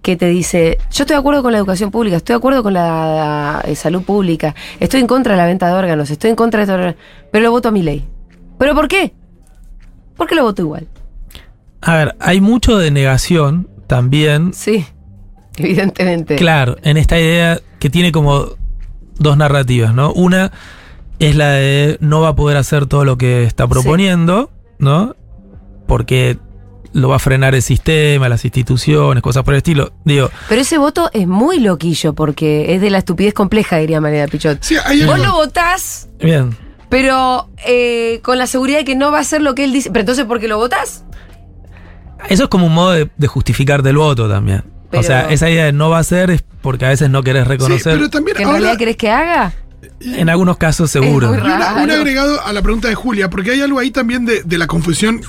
[0.02, 2.74] que te dice, yo estoy de acuerdo con la educación pública, estoy de acuerdo con
[2.74, 6.66] la eh, salud pública, estoy en contra de la venta de órganos, estoy en contra
[6.66, 7.00] de esto,
[7.32, 8.06] pero lo voto a mi ley.
[8.58, 9.14] ¿Pero por qué?
[10.18, 10.90] ¿Por qué lo voto igual?
[11.80, 14.86] A ver, hay mucho de negación también Sí,
[15.58, 16.36] evidentemente.
[16.36, 18.48] Claro, en esta idea que tiene como
[19.18, 20.12] dos narrativas, ¿no?
[20.14, 20.52] Una
[21.20, 25.16] es la de no va a poder hacer todo lo que está proponiendo, ¿no?
[25.88, 26.38] Porque
[26.94, 29.94] lo va a frenar el sistema, las instituciones, cosas por el estilo.
[30.04, 34.28] Digo, Pero ese voto es muy loquillo porque es de la estupidez compleja, diría María
[34.28, 34.62] Pichot.
[34.62, 36.56] Sí, hay Vos algo- lo votás, bien,
[36.90, 39.90] pero eh, con la seguridad de que no va a ser lo que él dice.
[39.92, 41.06] Pero entonces, ¿por qué lo votás?
[42.30, 44.64] eso es como un modo de, de justificar del voto también.
[44.92, 47.24] Pero- o sea, esa idea de no va a ser es porque a veces no
[47.24, 47.94] querés Sí, reconocer.
[47.96, 49.54] pero también ¿Que en ahora realidad querés que haga?
[50.02, 51.30] en algunos casos seguro.
[51.30, 51.82] muy raro.
[51.84, 54.68] un agregado a la pregunta de Julia, porque hay algo ahí también de, de la
[54.68, 55.22] confusión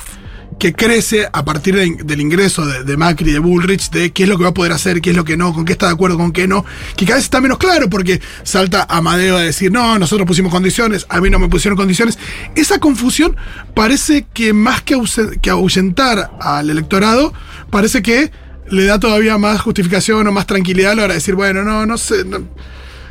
[0.59, 4.25] que crece a partir de- del ingreso de, de Macri y de Bullrich, de qué
[4.25, 5.87] es lo que va a poder hacer, qué es lo que no, con qué está
[5.87, 6.65] de acuerdo, con qué no,
[6.97, 11.07] que cada vez está menos claro porque salta Amadeo a decir, no, nosotros pusimos condiciones,
[11.09, 12.19] a mí no me pusieron condiciones.
[12.55, 13.35] Esa confusión
[13.75, 14.97] parece que más que,
[15.41, 17.33] que ahuyentar al electorado,
[17.71, 18.31] parece que
[18.73, 21.87] le da todavía más justificación o más tranquilidad a la hora de decir, bueno, no,
[21.87, 22.41] no sé, no-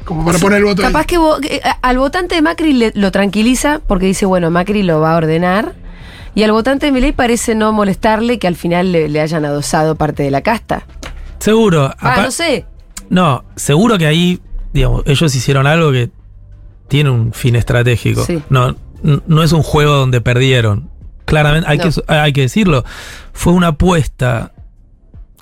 [0.06, 0.92] como para poner el voto ahí.
[0.92, 4.50] Capaz que, vo- que, a- al votante de Macri le- lo tranquiliza porque dice, bueno,
[4.52, 5.74] Macri lo va a ordenar.
[6.34, 9.96] Y al votante de Milei parece no molestarle que al final le, le hayan adosado
[9.96, 10.86] parte de la casta.
[11.40, 11.94] Seguro.
[12.00, 12.66] Ah, no sé.
[13.10, 14.40] No, seguro que ahí,
[14.74, 16.10] digamos, ellos hicieron algo que
[16.88, 18.24] tiene un fin estratégico.
[18.26, 18.42] Sí.
[18.50, 20.90] No, no es un juego donde perdieron.
[21.26, 21.84] Claramente, hay, No.
[21.84, 22.86] que, hay que decirlo.
[23.34, 24.54] Fue una apuesta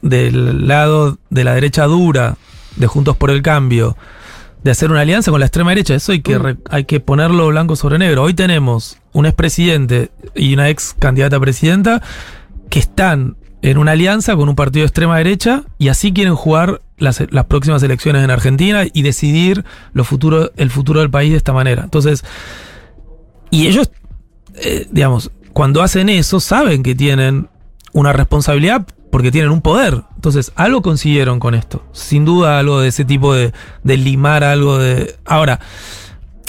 [0.02, 2.38] del lado de la derecha dura,
[2.76, 3.98] de Juntos por el Cambio,
[4.64, 5.96] de hacer una alianza con la extrema derecha.
[5.96, 6.42] Eso hay que, Mm.
[6.42, 8.24] re- hay que ponerlo blanco sobre negro.
[8.24, 12.02] Hoy tenemos un expresidente y una ex candidata a presidenta
[12.70, 16.82] que están en una alianza con un partido de extrema derecha y así quieren jugar
[16.98, 21.38] las, las próximas elecciones en Argentina y decidir lo futuro, el futuro del país de
[21.38, 21.84] esta manera.
[21.84, 22.24] Entonces,
[23.50, 23.92] y ellos,
[24.56, 27.50] eh, digamos, cuando hacen eso, saben que tienen
[27.94, 30.04] una responsabilidad porque tienen un poder.
[30.16, 31.84] Entonces, algo consiguieron con esto.
[31.94, 35.16] Sin duda, algo de ese tipo de, de limar algo de.
[35.26, 35.60] Ahora,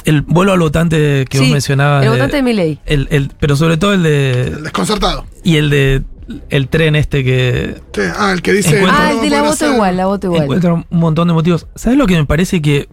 [0.04, 2.02] el vuelo al votante que vos Sí, mencionabas.
[2.04, 2.78] el de- votante de Milei.
[2.86, 4.42] el- el- pero sobre todo el de.
[4.42, 5.24] El desconcertado.
[5.44, 6.02] Y el de.
[6.48, 8.84] El tren este que Sí, Ah, el que dice.
[8.88, 10.42] Ah, el de la voto hacer- igual, la voto igual.
[10.44, 11.66] encuentra un montón de motivos.
[11.74, 12.88] ¿Sabes lo que me parece que,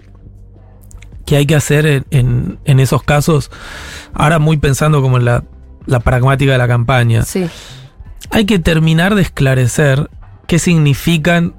[1.26, 3.52] que hay que hacer en, en- en esos casos?
[4.14, 5.44] Ahora muy pensando como en la,
[5.86, 7.22] la pragmática de la campaña.
[7.24, 7.48] Sí.
[8.32, 10.10] Hay que terminar de esclarecer
[10.48, 11.54] qué significan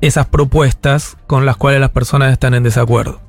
[0.00, 3.20] esas propuestas con las cuales las personas están en desacuerdo.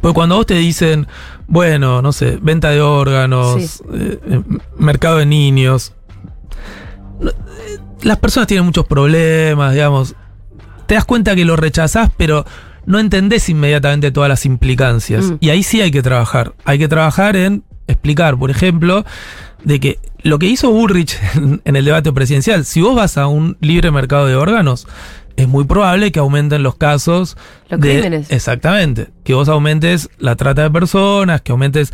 [0.00, 1.06] Porque cuando a vos te dicen,
[1.46, 3.82] bueno, no sé, venta de órganos, Sí.
[3.94, 4.42] eh, eh,
[4.78, 5.94] mercado de niños,
[7.22, 10.14] eh, las personas tienen muchos problemas, digamos.
[10.86, 12.44] Te das cuenta que lo rechazás, pero
[12.84, 15.24] no entendés inmediatamente todas las implicancias.
[15.26, 15.36] Mm.
[15.40, 16.54] Y ahí sí hay que trabajar.
[16.64, 19.04] Hay que trabajar en explicar, por ejemplo,
[19.66, 23.26] de que lo que hizo Burrich en, en el debate presidencial, si vos vas a
[23.26, 24.86] un libre mercado de órganos,
[25.36, 27.36] es muy probable que aumenten los casos
[27.68, 28.30] Los de- crímenes.
[28.30, 29.08] Exactamente.
[29.24, 31.92] Que vos aumentes la trata de personas, que aumentes.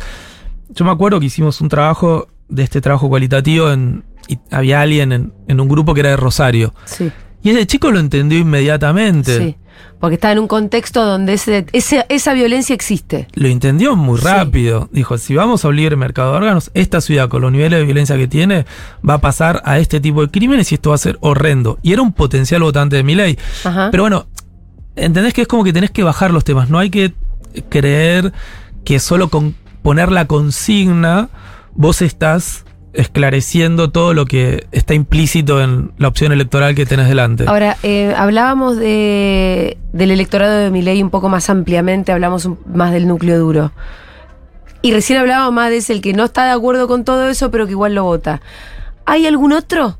[0.69, 5.11] Yo me acuerdo que hicimos un trabajo de este trabajo cualitativo en, y había alguien
[5.11, 6.73] en, en un grupo que era de Rosario.
[6.85, 9.37] Sí, Y ese chico lo entendió inmediatamente.
[9.37, 9.55] sí.
[10.03, 13.29] Porque está en un contexto donde ese, ese- esa violencia existe.
[13.35, 14.25] Lo entendió muy Sí.
[14.25, 14.89] rápido.
[14.91, 17.85] Dijo, si vamos a un libre mercado de órganos, esta ciudad con los niveles de
[17.85, 18.65] violencia que tiene
[19.07, 21.79] va a pasar a este tipo de crímenes y esto va a ser horrendo.
[21.83, 23.39] Y era un potencial votante de mi ley.
[23.63, 23.91] Ajá.
[23.91, 24.25] Pero bueno,
[24.97, 26.69] entendés que es como que tenés que bajar los temas.
[26.69, 27.13] No hay que
[27.69, 28.33] creer
[28.83, 31.29] que solo con poner la consigna
[31.75, 37.45] vos estás esclareciendo todo lo que está implícito en la opción electoral que tenés delante.
[37.47, 42.91] Ahora, eh, hablábamos de, del electorado de Milei un poco más ampliamente, hablamos un- más
[42.93, 43.71] del núcleo duro.
[44.81, 47.49] Y recién hablábamos más de ese, el que no está de acuerdo con todo eso,
[47.51, 48.41] pero que igual lo vota.
[49.05, 49.97] ¿Hay algún otro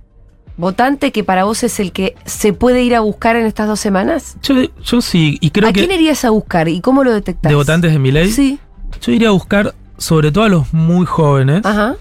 [0.57, 3.79] votante que para vos es el que se puede ir a buscar en estas dos
[3.79, 4.35] semanas?
[4.43, 7.49] Yo, yo sí, y creo ¿A que quién irías a buscar y cómo lo detectás?
[7.49, 8.59] de votantes de mi ley, Sí.
[9.01, 11.95] yo iría a buscar sobre todo a los muy jóvenes Ajá.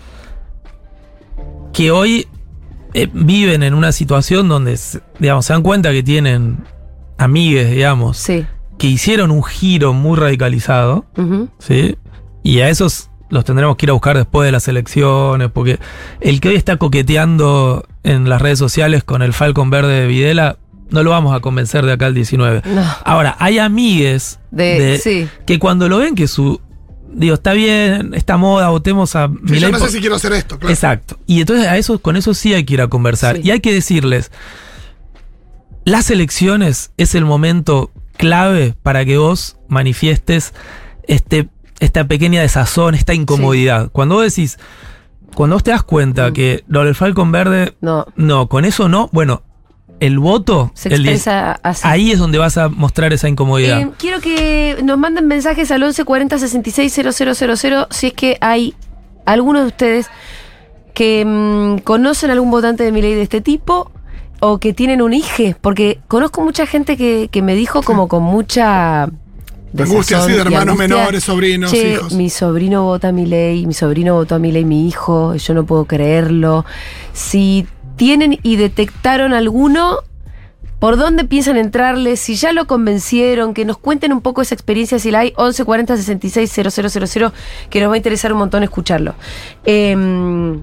[1.72, 2.26] Que hoy
[2.94, 4.78] eh, viven en una situación donde,
[5.18, 6.58] digamos, se dan cuenta que tienen
[7.18, 8.44] amigues, digamos, Sí.
[8.78, 11.06] que hicieron un giro muy radicalizado.
[11.58, 11.96] ¿sí?
[12.42, 15.78] Y a esos los tendremos que ir a buscar después de las elecciones, porque
[16.20, 20.58] el que hoy está coqueteando en las redes sociales con el Falcon Verde de Videla,
[20.90, 22.60] no lo vamos a convencer de acá al 19.
[22.66, 22.84] No.
[23.04, 25.28] Ahora, hay amigues De- de- sí.
[25.46, 26.60] que cuando lo ven que su.
[27.14, 30.58] Digo, está bien, esta moda, votemos a Sí, yo no sé si quiero hacer esto,
[30.58, 30.72] claro.
[30.72, 31.18] Exacto.
[31.26, 33.36] Y entonces a eso, con eso sí hay que ir a conversar.
[33.36, 33.42] Sí.
[33.44, 34.30] Y hay que decirles,
[35.84, 40.54] las elecciones es el momento clave para que vos manifiestes
[41.08, 41.48] este,
[41.80, 43.90] esta pequeña desazón, esta incomodidad.
[43.90, 44.58] Cuando vos decís,
[45.34, 46.32] cuando vos te das cuenta Mm.
[46.32, 48.06] que lo del Falcon Verde, No.
[48.16, 49.42] no, con eso no, bueno,
[50.02, 51.82] el voto, Se el expresa así.
[51.84, 53.80] ahí es donde vas a mostrar esa incomodidad.
[53.80, 58.74] Eh, quiero que nos manden mensajes al 11 40 66 000 si es que hay
[59.24, 60.06] algunos de ustedes
[60.92, 63.92] que mm, conocen algún votante de mi ley de este tipo
[64.40, 68.24] o que tienen un hije, porque conozco mucha gente que, que me dijo como con
[68.24, 69.04] mucha
[69.78, 72.12] Angustia, sí, de hermanos angustia, menores, sobrinos, "Che, hijos".
[72.12, 75.54] Mi sobrino vota a mi ley, mi sobrino votó a mi ley, mi hijo, yo
[75.54, 76.66] no puedo creerlo.
[77.14, 77.66] Si
[78.02, 79.98] tienen y detectaron alguno,
[80.80, 82.16] ¿Por dónde piensan entrarle?
[82.16, 85.64] Si ya lo convencieron, que nos cuenten un poco esa experiencia, si la hay, 11
[85.64, 87.32] 40 66 000,
[87.70, 89.14] que nos va a interesar un montón escucharlo.
[89.64, 90.60] Em,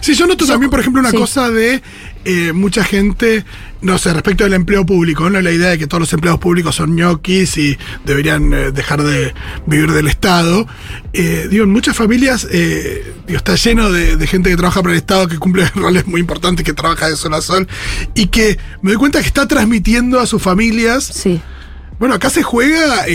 [0.00, 1.16] Sí, yo noto Yo- también, por ejemplo, una sí.
[1.16, 1.82] cosa de
[2.24, 3.44] eh, mucha gente,
[3.80, 5.40] no sé, respecto del empleo público, ¿no?
[5.40, 9.32] La idea de que todos los empleados públicos son ñoquis y deberían eh, dejar de
[9.66, 10.66] vivir del Estado.
[11.14, 14.92] Eh, digo, en muchas familias, eh, digo, está lleno de, de gente que trabaja para
[14.92, 17.66] el Estado, que cumple roles muy importantes, que trabaja de sol a sol,
[18.14, 21.40] y que me doy cuenta que está transmitiendo a sus familias sí.
[21.98, 23.06] bueno, acá se juega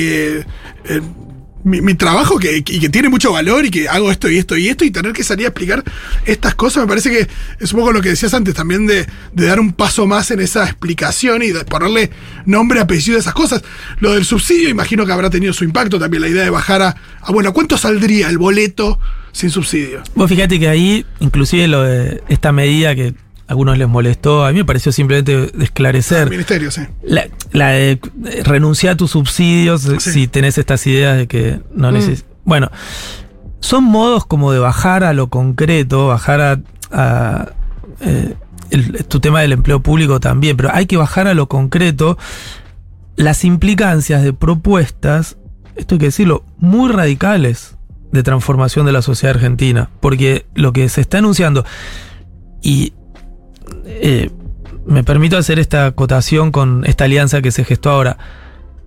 [1.64, 4.58] mi, mi trabajo que, y que tiene mucho valor y que hago esto y esto
[4.58, 5.84] y esto y tener que salir a explicar
[6.26, 7.28] estas cosas me parece que
[7.60, 10.40] es un poco lo que decías antes también de, de dar un paso más en
[10.40, 12.10] esa explicación y de ponerle
[12.46, 13.64] nombre, apellido a esas cosas.
[14.00, 16.96] Lo del subsidio imagino que habrá tenido su impacto también, la idea de bajar a,
[17.30, 19.00] bueno, ¿cuánto saldría el boleto
[19.32, 20.04] sin subsidio?
[20.16, 23.14] Vos fíjate que ahí, inclusive lo de esta medida que
[23.54, 26.30] algunos les molestó, a mí me pareció simplemente El esclarecer.
[26.30, 26.82] ministerio, sí.
[27.04, 28.00] La, la de
[28.44, 30.12] renunciar a tus subsidios eh, Sí.
[30.12, 31.94] si tenés estas ideas de que no Mm.
[31.94, 32.26] necesitas.
[32.46, 32.70] Bueno,
[33.60, 36.60] son modos como de bajar a lo concreto, bajar a.
[36.92, 37.50] a,
[38.02, 38.36] eh,
[38.72, 42.18] el- tu tema del empleo público también, pero hay que bajar a lo concreto
[43.16, 45.38] las implicancias de propuestas,
[45.76, 47.78] esto hay que decirlo, muy radicales
[48.12, 49.90] de transformación de la sociedad argentina.
[50.00, 51.66] Porque lo que se está anunciando,
[52.64, 52.94] y
[53.86, 54.30] eh,
[54.86, 58.18] me permito hacer esta acotación con esta alianza que se gestó ahora.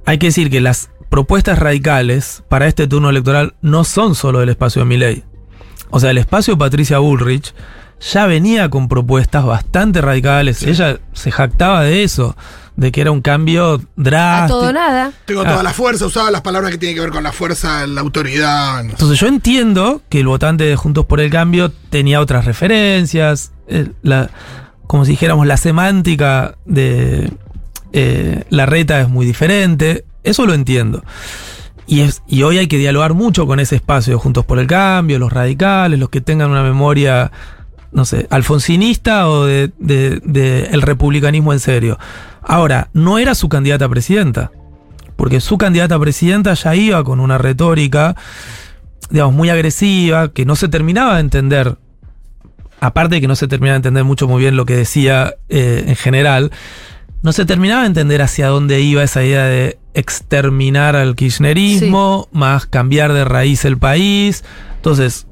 [0.05, 4.51] Hay que decir que las propuestas radicales para este turno electoral no son solo del
[4.51, 5.25] espacio de Milei.
[5.90, 7.55] O sea, el espacio de Patricia Bullrich
[8.12, 10.62] ya venía con propuestas bastante radicales.
[10.64, 12.37] Ella se jactaba de eso,
[12.77, 14.59] de que era un cambio A drástico.
[14.61, 15.12] todo nada.
[15.25, 15.46] Tengo Ah.
[15.53, 18.83] toda la fuerza, usaba las palabras que tienen que ver con la fuerza, la autoridad.
[18.83, 18.90] no sé.
[18.90, 23.88] Entonces yo entiendo que el votante de Juntos por el Cambio tenía otras referencias, eh,
[24.03, 24.29] la,
[24.87, 27.33] como si dijéramos la semántica de
[27.92, 31.03] eh, la reta es muy diferente, eso lo entiendo.
[31.87, 35.18] Y, es, y hoy hay que dialogar mucho con ese espacio Juntos por el Cambio,
[35.18, 37.31] los radicales, los que tengan una memoria,
[37.92, 41.99] no sé, alfonsinista o de, de- de el republicanismo en serio.
[42.42, 44.51] Ahora, no era su candidata a presidenta,
[45.16, 48.16] porque su candidata a presidenta ya iba con una retórica
[49.09, 51.77] digamos, muy agresiva, que no se terminaba de entender,
[52.81, 55.85] aparte de que no se terminaba de entender mucho muy bien lo que decía eh,
[55.87, 56.51] en general,
[57.23, 62.67] no se terminaba de entender hacia dónde iba esa idea de exterminar al kirchnerismo, más
[62.67, 64.45] cambiar de raíz el país.
[64.77, 65.27] Entonces,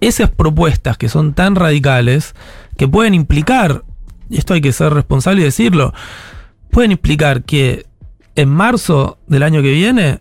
[0.00, 2.34] esas propuestas que son tan radicales,
[2.76, 3.84] que pueden implicar,
[4.30, 5.92] y esto hay que ser responsable y decirlo,
[6.70, 7.86] pueden implicar que
[8.34, 10.20] en marzo del año que viene,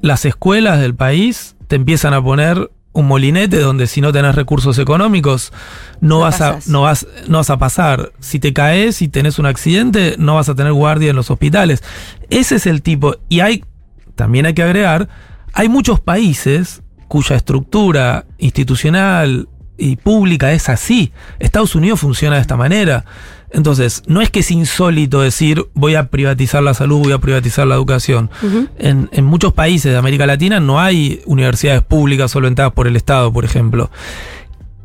[0.00, 4.78] las escuelas del país te empiezan a poner un molinete donde si no tenés recursos
[4.78, 5.52] económicos
[6.00, 8.12] no, No vas a no vas no vas a pasar.
[8.20, 11.82] Si te caes y tenés un accidente, no vas a tener guardia en los hospitales.
[12.30, 13.64] Ese es el tipo y hay
[14.14, 15.08] también hay que agregar,
[15.52, 21.12] hay muchos países cuya estructura institucional y pública es así.
[21.38, 23.04] Estados Unidos funciona de esta manera.
[23.50, 27.66] Entonces, no es que es insólito decir voy a privatizar la salud, voy a privatizar
[27.66, 28.28] la educación.
[28.78, 33.32] En, en muchos países de América Latina no hay universidades públicas solventadas por el Estado,
[33.32, 33.90] por ejemplo.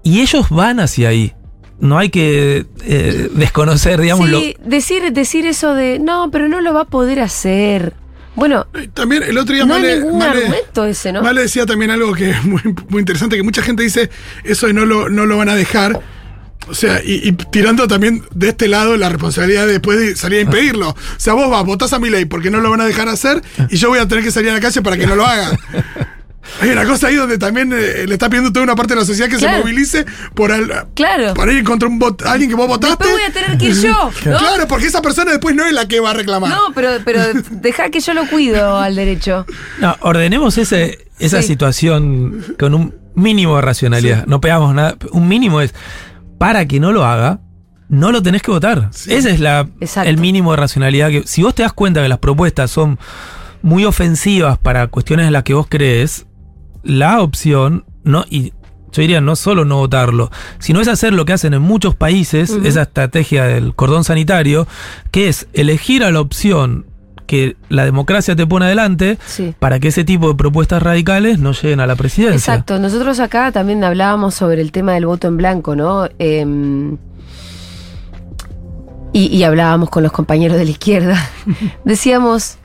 [0.03, 1.33] Y ellos van hacia ahí.
[1.79, 6.73] No hay que eh, desconocer, digamos, lo, decir, decir eso de no, pero no lo
[6.73, 7.93] va a poder hacer.
[8.35, 11.21] Bueno, Eh, También el otro día no hay Male- ningún Male- argumento ese, ¿no?
[11.23, 14.09] Vale decía también algo que es muy, muy interesante, que mucha gente dice
[14.43, 15.99] eso y no lo, no lo van a dejar.
[16.67, 20.39] O sea, y, y tirando también de este lado la responsabilidad de después de salir
[20.39, 20.89] a impedirlo.
[20.89, 23.41] O sea, vos vas, votás a mi ley porque no lo van a dejar hacer
[23.69, 25.57] y yo voy a tener que salir a la calle para que no lo haga.
[26.59, 29.05] Hay una cosa ahí donde también eh, le está pidiendo toda una parte de la
[29.05, 29.57] sociedad que Claro.
[29.57, 31.33] se movilice por, al- Claro.
[31.33, 33.05] por ir contra un vot- alguien que vos votaste.
[33.05, 33.91] Después voy a tener que ir yo.
[34.25, 34.37] ¿no?
[34.37, 36.49] Claro, porque esa persona después no es la que va a reclamar.
[36.49, 37.21] No, pero, pero
[37.51, 39.45] deja que yo lo cuido al derecho.
[39.79, 41.49] No, ordenemos ese, esa Sí.
[41.49, 44.25] situación con un mínimo de racionalidad.
[44.25, 44.95] No pegamos nada.
[45.11, 45.73] Un mínimo es,
[46.41, 47.39] para que no lo haga,
[47.87, 48.89] no lo tenés que votar.
[48.93, 49.13] Sí.
[49.13, 50.09] Ese es la, Exacto.
[50.09, 51.09] el mínimo de racionalidad.
[51.11, 52.97] que Si vos te das cuenta que las propuestas son
[53.61, 56.25] muy ofensivas para cuestiones en las que vos crees,
[56.81, 58.53] la opción, no, y
[58.91, 62.49] yo diría no solo no votarlo, sino es hacer lo que hacen en muchos países,
[62.63, 64.67] esa estrategia del cordón sanitario,
[65.11, 66.87] que es elegir a la opción
[67.31, 69.55] que la democracia te pone adelante Sí.
[69.57, 72.35] para que ese tipo de propuestas radicales no lleguen a la presidencia.
[72.53, 72.77] Exacto.
[72.77, 76.09] Nosotros acá también hablábamos sobre el tema del voto en blanco, ¿no?
[76.19, 76.97] Em,
[79.13, 81.29] y, y hablábamos con los compañeros de la izquierda.
[81.85, 82.57] Decíamos,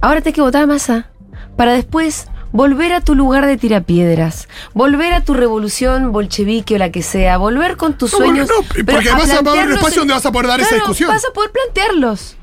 [0.00, 1.10] ahora te hay que votar a masa
[1.58, 6.90] para después volver a tu lugar de tirapiedras, volver a tu revolución bolchevique o la
[6.90, 8.48] que sea, volver con tus No, sueños.
[8.48, 11.10] no, pero porque vas a- haber un espacio donde vas a poder dar esa discusión.
[11.10, 12.36] Vas a poder plantearlos.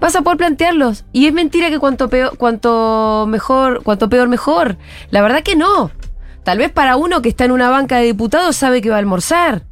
[0.00, 1.04] Vas a poder plantearlos.
[1.12, 4.76] Y es mentira que cuanto peor, cuanto mejor, cuanto peor mejor.
[5.10, 5.90] La verdad que no.
[6.44, 9.00] Tal vez para uno que está en una banca de diputados sabe que va a
[9.00, 9.62] almorzar.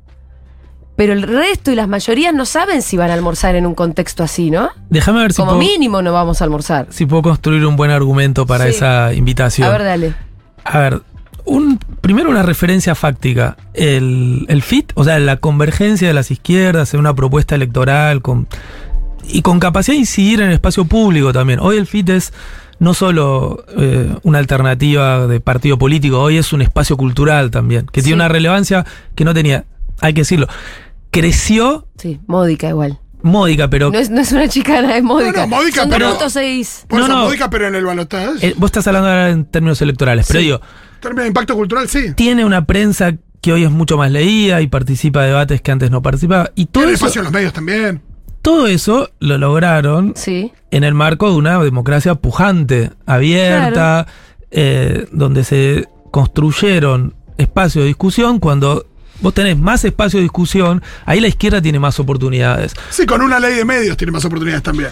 [0.97, 4.23] Pero el resto y las mayorías no saben si van a almorzar en un contexto
[4.25, 4.71] así, ¿no?
[4.89, 6.87] Déjame ver si Como puedo, mínimo no vamos a almorzar.
[6.91, 8.71] si puedo construir un buen argumento para Sí.
[8.71, 9.69] esa invitación.
[9.69, 10.15] A ver, dale.
[10.65, 11.03] A ver,
[11.45, 13.59] un, primero una referencia fáctica.
[13.75, 18.49] El, el FIT, o sea, la convergencia de las izquierdas en una propuesta electoral con,
[19.29, 21.59] y con capacidad de incidir en el espacio público también.
[21.61, 22.33] Hoy el FIT es
[22.79, 28.01] no solo eh, una alternativa de partido político, hoy es un espacio cultural también, que
[28.01, 28.07] Sí.
[28.07, 28.85] tiene una relevancia
[29.15, 29.65] que no tenía,
[30.01, 30.47] hay que decirlo.
[31.11, 32.99] Creció Sí, módica igual.
[33.23, 35.47] módica, pero No es, no es una chicana, es módica.
[35.47, 36.85] No, no, módica, Son pero- 2.6.
[36.87, 37.25] Por No, eso no.
[37.25, 38.49] módica, pero en el balotaje.
[38.49, 40.61] eh, vos estás hablando ahora en términos electorales, pero digo,
[41.01, 42.12] Término de impacto cultural, sí.
[42.15, 45.91] tiene una prensa que hoy es mucho más leída y participa de debates que antes
[45.91, 46.51] no participaba.
[46.55, 48.03] Y todo Tiene eso, espacio en los medios también.
[48.46, 50.52] Todo eso lo lograron Sí.
[50.70, 54.06] en el marco de una democracia pujante, abierta,
[54.52, 58.38] eh, donde se construyeron espacios de discusión.
[58.38, 58.87] Cuando
[59.20, 62.72] vos tenés más espacio de discusión, ahí la izquierda tiene más oportunidades.
[62.90, 64.90] Sí, con una ley de medios tiene más oportunidades también.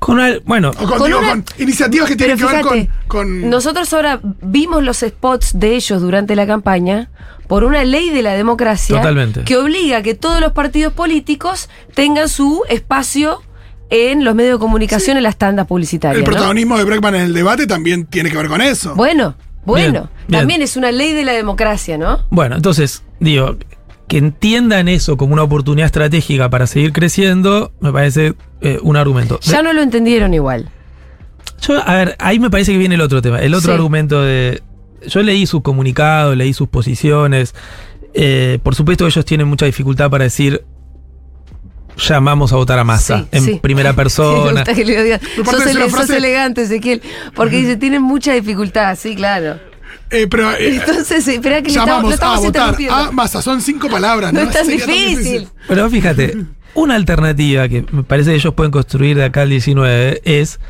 [0.00, 3.48] Con una- bueno, O con, Con digo, una- con iniciativas que tienen que ver con-
[3.48, 7.10] nosotros ahora vimos los spots de ellos durante la campaña
[7.46, 9.42] por una ley de la democracia Totalmente.
[9.44, 13.42] que obliga a que todos los partidos políticos tengan su espacio
[13.90, 16.16] en los medios de comunicación en las tandas publicitarias.
[16.18, 16.30] el ¿no?
[16.32, 18.94] protagonismo de Breckman en el debate también tiene que ver con eso.
[18.94, 20.40] Bueno, bueno, Bien, bien.
[20.40, 22.20] también es una ley de la democracia, ¿no?
[22.30, 23.56] Bueno, entonces, digo,
[24.08, 29.38] que entiendan eso como una oportunidad estratégica para seguir creciendo, me parece eh, un argumento.
[29.40, 30.68] Ya no lo entendieron igual.
[31.60, 33.40] Yo, a ver, ahí me parece que viene el otro tema.
[33.40, 33.74] El otro Sí.
[33.74, 34.62] argumento de.
[35.08, 37.54] Yo leí sus comunicados, leí sus posiciones.
[38.14, 40.64] eh, por supuesto, ellos tienen mucha dificultad para decir.
[42.08, 43.60] Llamamos a votar a masa Sí, en sí.
[43.62, 44.64] primera Me persona.
[44.64, 45.20] digas.
[45.36, 47.02] Me Sos, que ele- una sos frase- elegante, Ezequiel.
[47.34, 49.58] Porque dice, tienen mucha dificultad, sí, claro.
[50.10, 52.94] Eh, pero eh, Entonces, espera que le estamos, llamamos lo a estamos votar interrumpiendo.
[52.96, 53.42] a masa.
[53.42, 54.48] Son cinco palabras, no ¿no?
[54.48, 55.48] es tan Sería difícil.
[55.68, 56.36] Pero fíjate,
[56.74, 60.60] una alternativa que me parece que ellos pueden construir de acá al 19 es.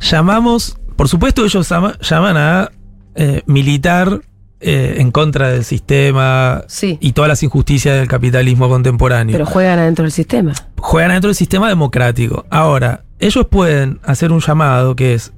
[0.00, 0.76] Llamamos.
[0.96, 2.70] Por supuesto, ellos llama- llaman a
[3.14, 4.20] eh, militar
[4.60, 6.96] eh, en contra del sistema Sí.
[7.00, 9.32] y todas las injusticias del capitalismo contemporáneo.
[9.32, 10.52] Pero juegan adentro del sistema.
[10.78, 12.46] juegan dentro del sistema democrático.
[12.50, 15.32] Ahora, ellos pueden hacer un llamado que es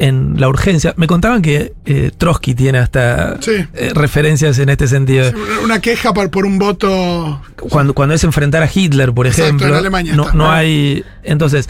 [0.00, 0.94] en la urgencia.
[0.96, 3.66] Me contaban que eh, Trotsky tiene hasta Sí.
[3.74, 5.32] eh, referencias en este sentido.
[5.64, 7.42] Una queja por, por un voto.
[7.68, 10.34] Cuando, cuando es enfrentar a Hitler, por Exacto, ejemplo, en Alemania no, está.
[10.36, 11.04] no hay.
[11.24, 11.68] Entonces,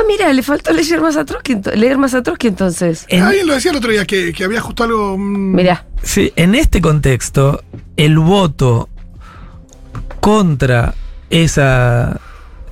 [0.00, 3.04] Ah, mira, le faltó leer más a Trotsky, leer más a Trotsky entonces.
[3.08, 5.18] en, Alguien lo decía el otro día, que, que había justo algo.
[5.18, 5.84] mm, Mirá.
[6.02, 7.62] sí, en este contexto,
[7.96, 8.88] el voto
[10.20, 10.94] contra
[11.30, 12.20] esa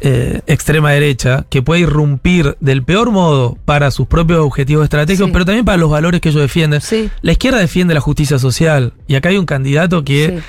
[0.01, 5.33] eh, extrema derecha, que puede irrumpir del peor modo para sus propios objetivos estratégicos, Sí.
[5.33, 6.81] pero también para los valores que ellos defienden.
[6.81, 7.11] Sí.
[7.23, 10.45] La izquierda defiende la justicia social y acá hay un candidato que sí.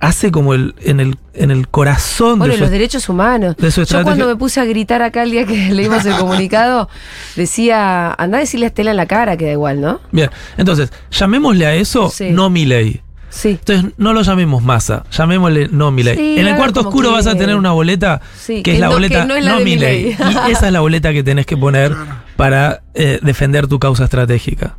[0.00, 3.56] Hace como el, en, el, en el corazón Bueno, de su los derechos humanos.
[3.56, 6.88] de su Yo cuando me puse a gritar acá el día que leímos el comunicado,
[7.36, 10.00] decía, anda a decirle a Estela en la cara, que da igual, ¿no?
[10.12, 12.30] Bien, entonces, llamémosle a eso Sí.
[12.30, 13.00] no mi ley.
[13.30, 13.50] Sí.
[13.50, 16.16] Entonces, no lo llamemos masa, llamémosle no mi ley.
[16.16, 18.86] Sí, en el cuarto oscuro vas a tener una boleta Sí, que que es la
[18.86, 20.16] no- boleta no es la no de mi ley.
[20.18, 20.48] Milei.
[20.48, 21.94] Y esa es la boleta que tenés que poner
[22.36, 24.76] para eh, defender tu causa estratégica.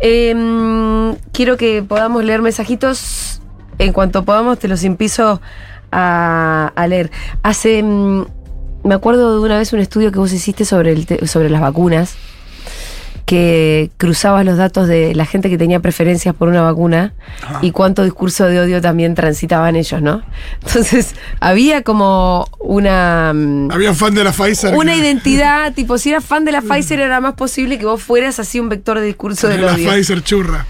[0.00, 3.40] Eh, quiero que podamos leer mensajitos.
[3.78, 5.40] En cuanto podamos, te los empiezo
[5.92, 7.10] a, a leer.
[7.42, 7.82] Hace.
[7.82, 8.24] mm,
[8.84, 12.14] me acuerdo de una vez un estudio que vos hiciste sobre, el sobre las vacunas.
[13.24, 17.12] que cruzabas los datos de la gente que tenía preferencias por una vacuna
[17.42, 17.58] Ajá.
[17.60, 20.22] y cuánto discurso de odio también transitaban ellos, ¿no?
[20.64, 23.32] Entonces, había como una.
[23.34, 24.76] mm, Había fan de la Pfizer.
[24.76, 28.00] Una que- identidad, tipo, si eras fan de la Pfizer era más posible que vos
[28.00, 29.90] fueras así un vector de discurso La odio.
[29.90, 30.64] Pfizer churra.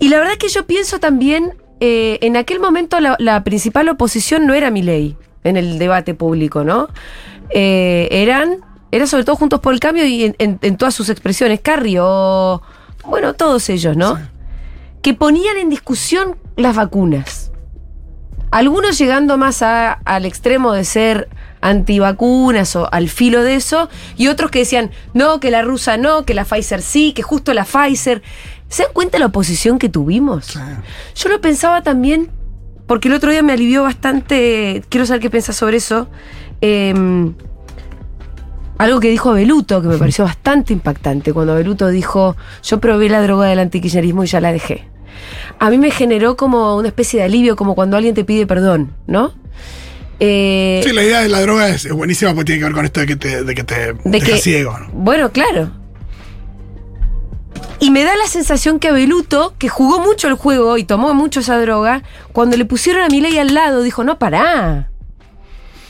[0.00, 3.88] Y la verdad es que yo pienso también, eh, en aquel momento la, la principal
[3.88, 6.88] oposición no era mi ley en el debate público, ¿no?
[7.50, 8.58] Eh, eran,
[8.90, 12.62] era sobre todo Juntos por el Cambio y en, en- en todas sus expresiones, Carrió,
[13.04, 14.18] bueno, todos ellos, ¿no?
[15.02, 17.50] Que ponían en discusión las vacunas.
[18.50, 21.28] Algunos llegando más a- al extremo de ser
[21.60, 26.24] antivacunas o al filo de eso, y otros que decían, no, que la rusa no,
[26.24, 28.22] que la Pfizer sí, que justo la Pfizer.
[28.74, 30.58] ¿Se dan cuenta la oposición que tuvimos?
[31.14, 32.28] Yo lo pensaba también,
[32.88, 36.08] porque el otro día me alivió bastante, quiero saber qué piensas sobre eso,
[36.60, 36.92] eh,
[38.76, 43.22] algo que dijo Beluto, que me pareció bastante impactante, cuando Beluto dijo, yo probé la
[43.22, 44.88] droga del antikirchnerismo y ya la dejé.
[45.60, 48.90] A mí me generó como una especie de alivio, como cuando alguien te pide perdón,
[49.06, 49.34] ¿no?
[50.18, 52.84] Eh, Sí, la idea de la droga es, es buenísima porque tiene que ver con
[52.86, 54.76] esto de que te, de que te de deja que, ciego.
[54.76, 54.88] ¿no?
[54.94, 55.83] Bueno, claro.
[57.80, 61.40] Y me da la sensación que Beluto, que jugó mucho el juego y tomó mucho
[61.40, 62.02] esa droga,
[62.32, 64.88] cuando le pusieron a Milei al lado, dijo, no, pará.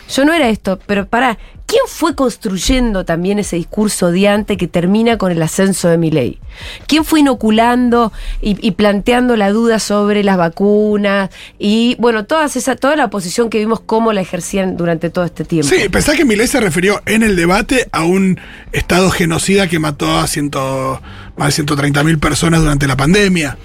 [0.09, 1.39] Yo no era esto, pero pará.
[1.67, 6.39] ¿Quién fue construyendo también ese discurso odiante que termina con el ascenso de Milei?
[6.87, 8.13] ¿Quién fue inoculando
[8.43, 11.31] y, y planteando la duda sobre las vacunas?
[11.59, 15.45] Y bueno, todas esa, toda la oposición que vimos cómo la ejercían durante todo este
[15.45, 15.69] tiempo.
[15.69, 18.39] Sí, pensá que Milei se refirió en el debate a un
[18.73, 21.01] estado genocida que mató a ciento,
[21.37, 23.59] más de 130 mil personas durante la pandemia.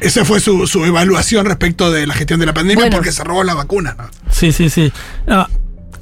[0.00, 2.96] Esa fue su, su evaluación respecto de la gestión de la pandemia Bueno.
[2.96, 3.94] porque se robó la vacuna.
[3.98, 4.04] ¿no?
[4.30, 4.92] Sí, sí, sí.
[5.26, 5.46] No,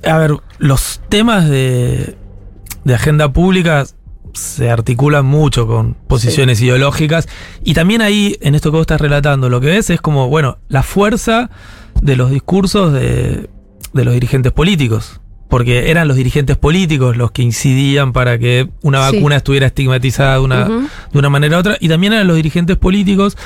[0.04, 2.16] a ver, los temas de,
[2.84, 3.86] de agenda pública
[4.32, 7.28] se articulan mucho con posiciones ideológicas
[7.62, 10.58] y también ahí, en esto que vos estás relatando, lo que ves es como, bueno,
[10.68, 11.50] la fuerza
[12.02, 13.48] de los discursos de,
[13.92, 15.20] de los dirigentes políticos.
[15.48, 19.16] Porque eran los dirigentes políticos los que incidían para que una Sí.
[19.16, 21.76] vacuna estuviera estigmatizada de una, de una manera u otra.
[21.80, 23.36] Y también eran los dirigentes políticos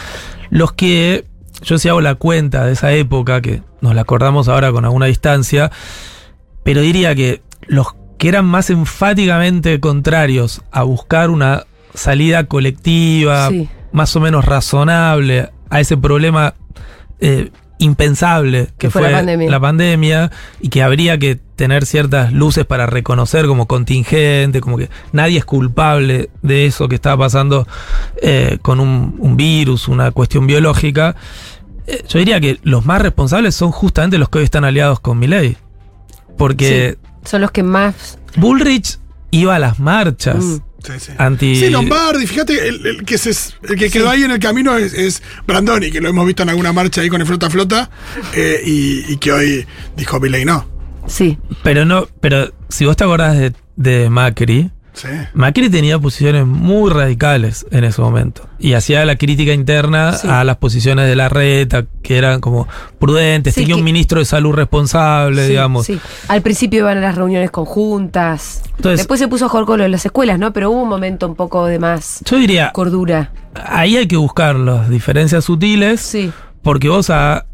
[0.51, 1.27] los que,
[1.63, 5.07] yo si hago la cuenta de esa época, que nos la acordamos ahora con alguna
[5.07, 5.71] distancia,
[6.63, 13.69] pero diría que los que eran más enfáticamente contrarios a buscar una salida colectiva, Sí.
[13.93, 16.55] más o menos razonable a ese problema
[17.21, 19.51] eh, impensable que, Que fue la pandemia.
[19.51, 24.91] la pandemia y que habría que tener ciertas luces para reconocer como contingente, como que
[25.13, 27.67] nadie es culpable de eso que estaba pasando
[28.23, 31.17] eh, con un, un virus, una cuestión biológica.
[31.87, 35.19] Eh, yo diría que los más responsables son justamente los que hoy están aliados con
[35.19, 35.57] Milei.
[36.37, 38.19] Porque Son los que más.
[38.37, 38.99] Bullrich
[39.31, 40.59] iba a las marchas Mm.
[40.85, 41.13] Sí, sí.
[41.19, 41.57] anti.
[41.57, 43.31] Sí, Lombardi, fíjate, el, el que, se,
[43.69, 46.51] el que quedó ahí en el camino es, es Brandoni, que lo hemos visto en
[46.51, 47.91] alguna marcha ahí con el Flota Flota,
[48.35, 49.67] eh, y, y que hoy
[49.97, 50.69] dijo Milei no.
[51.07, 51.39] Sí.
[51.63, 54.71] Pero no, pero si vos te acordás de, de Macri,
[55.01, 55.09] Sí.
[55.35, 58.43] Macri tenía posiciones muy radicales en ese momento.
[58.59, 60.27] Y hacía la crítica interna Sí.
[60.29, 62.67] a las posiciones de la reta, que eran como
[62.99, 63.55] prudentes.
[63.55, 65.87] Sí, tenía un ministro de salud responsable, sí, digamos.
[65.87, 66.01] sí.
[66.29, 68.63] Al principio iban a las reuniones conjuntas.
[68.77, 70.53] Entonces- Después se puso a jugar con lo de las escuelas, ¿no?
[70.53, 73.33] Pero hubo un momento un poco de más Yo diría, cordura.
[73.67, 76.33] ahí hay que buscar las diferencias sutiles, Sí.
[76.63, 77.47] porque vos a,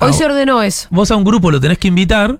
[0.00, 0.88] Hoy a- se ordenó eso.
[0.90, 2.38] vos a un grupo lo tenés que invitar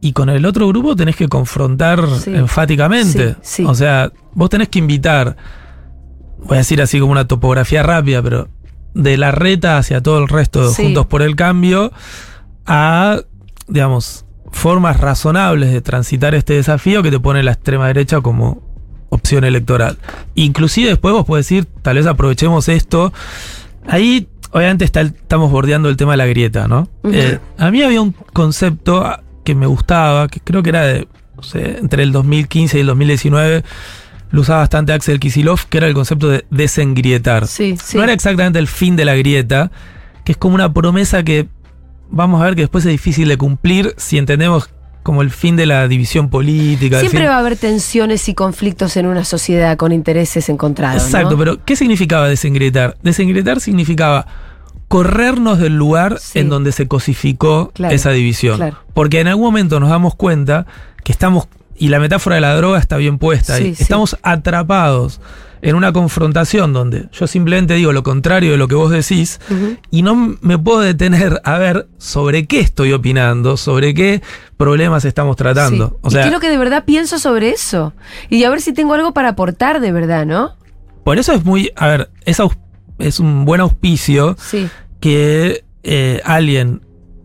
[0.00, 2.34] y con el otro grupo tenés que confrontar Sí.
[2.34, 3.30] enfáticamente.
[3.42, 3.64] Sí, sí.
[3.64, 5.36] O sea, vos tenés que invitar,
[6.38, 8.48] voy a decir así como una topografía rápida, pero
[8.94, 10.74] de la reta hacia todo el resto de.
[10.74, 11.92] Juntos por el Cambio
[12.66, 13.20] a,
[13.66, 18.62] digamos, formas razonables de transitar este desafío que te pone la extrema derecha como
[19.10, 19.98] opción electoral.
[20.34, 23.12] Inclusive después vos podés decir, tal vez aprovechemos esto.
[23.86, 26.88] Ahí, obviamente, está el- estamos bordeando el tema de la grieta, ¿no?
[27.04, 29.04] Eh, a mí había un concepto
[29.48, 32.86] que me gustaba, que creo que era de, no sé, entre el 2015 y el
[32.88, 33.64] 2019,
[34.30, 37.46] lo usaba bastante Axel Kisilov, que era el concepto de desengrietar.
[37.46, 37.96] Sí, sí.
[37.96, 39.70] No era exactamente el fin de la grieta,
[40.26, 41.48] que es como una promesa que
[42.10, 44.68] vamos a ver que después es difícil de cumplir si entendemos
[45.02, 47.00] como el fin de la división política.
[47.00, 51.02] Siempre va a haber tensiones y conflictos en una sociedad con intereses encontrados.
[51.02, 51.38] Exacto, ¿no?
[51.38, 52.98] pero ¿qué significaba desengrietar?
[53.02, 54.26] Desengrietar significaba
[54.88, 56.38] corrernos del lugar Sí.
[56.40, 58.56] en donde se cosificó Claro, esa división.
[58.56, 58.78] claro.
[58.94, 60.66] Porque en algún momento nos damos cuenta
[61.04, 65.20] que estamos, y la metáfora de la droga está bien puesta ahí, Sí, estamos atrapados
[65.60, 69.40] en una confrontación donde yo simplemente digo lo contrario de lo que vos decís
[69.90, 74.22] y no me puedo detener a ver sobre qué estoy opinando, sobre qué
[74.56, 75.88] problemas estamos tratando.
[75.88, 75.94] Sí.
[76.02, 77.92] O ¿Y sea, qué es lo que de verdad pienso sobre eso?
[78.30, 80.56] Y a ver si tengo algo para aportar de verdad, ¿no?
[81.04, 81.72] por eso es muy.
[81.74, 82.38] A ver, es,
[82.98, 84.68] es un buen auspicio Sí.
[85.00, 86.82] que eh, alguien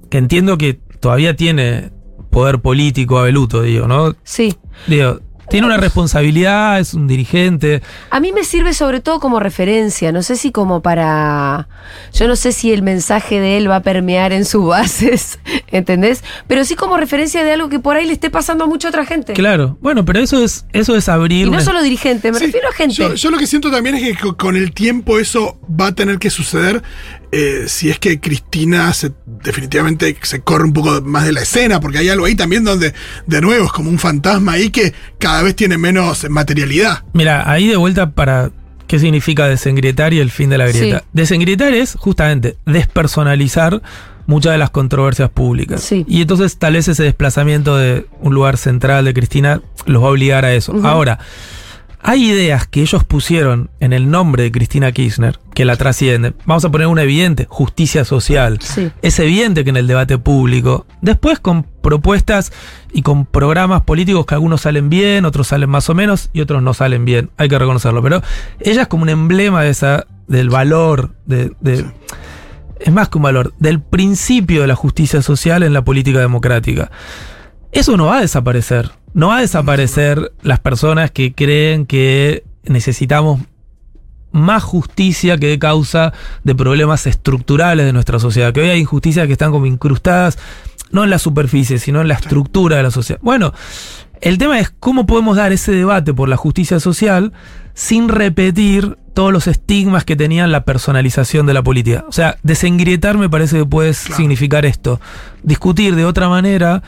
[0.10, 1.92] que entiendo que todavía tiene
[2.30, 4.16] poder político abeluto, digo, ¿no?
[4.24, 4.56] Sí.
[4.88, 5.20] Digo,
[5.54, 7.82] tiene una responsabilidad, es un dirigente.
[8.10, 11.68] A mí me sirve sobre todo como referencia, no sé si como para...
[12.14, 15.40] Yo no sé si el mensaje de él va a permear en sus bases,
[15.72, 16.24] ¿entendés?
[16.48, 19.06] Pero sí como referencia de algo que por ahí le esté pasando a mucha otra
[19.06, 19.34] gente.
[19.34, 22.46] Claro, bueno, pero eso es, eso es abrir Y no una- solo dirigente, me Sí,
[22.48, 22.96] refiero a gente.
[22.96, 25.92] Yo, yo lo que siento también es que co- con el tiempo eso va a
[25.96, 26.82] tener que suceder
[27.36, 31.80] eh, si es que Cristina se, definitivamente se corre un poco más de la escena,
[31.80, 32.94] porque hay algo ahí también donde
[33.26, 37.04] de nuevo es como un fantasma ahí que cada vez tiene menos materialidad.
[37.14, 38.52] Mira, ahí de vuelta para
[38.86, 41.00] qué significa desengrietar y el fin de la grieta.
[41.00, 41.06] Sí.
[41.12, 43.82] Desengrietar es justamente despersonalizar
[44.28, 45.82] muchas de las controversias públicas.
[45.82, 46.06] Sí.
[46.08, 50.12] Y entonces tal vez ese desplazamiento de un lugar central de Cristina los va a
[50.12, 50.80] obligar a eso.
[50.84, 51.18] Ahora,
[52.06, 56.36] hay ideas que ellos pusieron en el nombre de Cristina Kirchner que la trascienden.
[56.46, 58.60] Vamos a poner una evidente, justicia social.
[58.62, 58.92] Sí.
[59.02, 62.52] Es evidente que en el debate público, después con propuestas
[62.92, 66.62] y con programas políticos que algunos salen bien, otros salen más o menos y otros
[66.62, 68.04] no salen bien, hay que reconocerlo.
[68.04, 68.22] Pero
[68.60, 71.86] ella es como un emblema de esa, del valor, de, de-
[72.80, 76.92] es más que un valor, del principio de la justicia social en la política democrática.
[77.74, 78.92] Eso no va a desaparecer.
[79.14, 83.42] No va a desaparecer las personas que creen que necesitamos
[84.32, 86.14] más justicia que de causa
[86.44, 88.54] de problemas estructurales de nuestra sociedad.
[88.54, 90.40] Que hoy hay injusticias que están como incrustadas,
[90.92, 93.20] no en la superficie, sino en la estructura de la sociedad.
[93.24, 93.54] Bueno,
[94.22, 97.34] el tema es cómo podemos dar ese debate por la justicia social
[97.76, 102.06] sin repetir todos los estigmas que tenían la personalización de la política.
[102.08, 104.16] O sea, desengrietar me parece que puede Claro.
[104.16, 105.00] significar esto.
[105.44, 106.82] Discutir de otra manera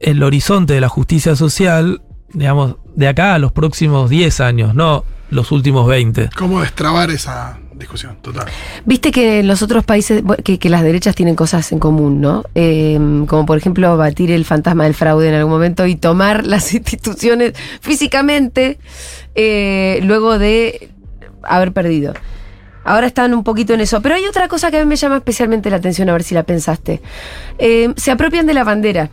[0.00, 5.04] el horizonte de la justicia social, digamos, de acá a los próximos 10 años, no
[5.30, 6.30] los últimos 20.
[6.36, 8.16] ¿Cómo destrabar esa discusión?
[8.22, 8.46] Total.
[8.84, 12.44] Viste que en los otros países, que, que las derechas tienen cosas en común, ¿no?
[12.54, 16.72] Eh, como por ejemplo batir el fantasma del fraude en algún momento y tomar las
[16.74, 18.78] instituciones físicamente
[19.34, 20.90] eh, luego de
[21.42, 22.14] haber perdido.
[22.84, 24.00] Ahora están un poquito en eso.
[24.00, 26.34] Pero hay otra cosa que a mí me llama especialmente la atención, a ver si
[26.34, 27.02] la pensaste.
[27.58, 29.10] Eh, se apropian de la bandera.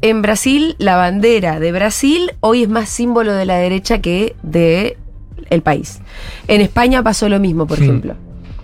[0.00, 4.96] En Brasil, la bandera de Brasil hoy es más símbolo de la derecha que de
[5.50, 6.00] el país.
[6.46, 7.84] En España pasó lo mismo, por Sí.
[7.84, 8.14] ejemplo.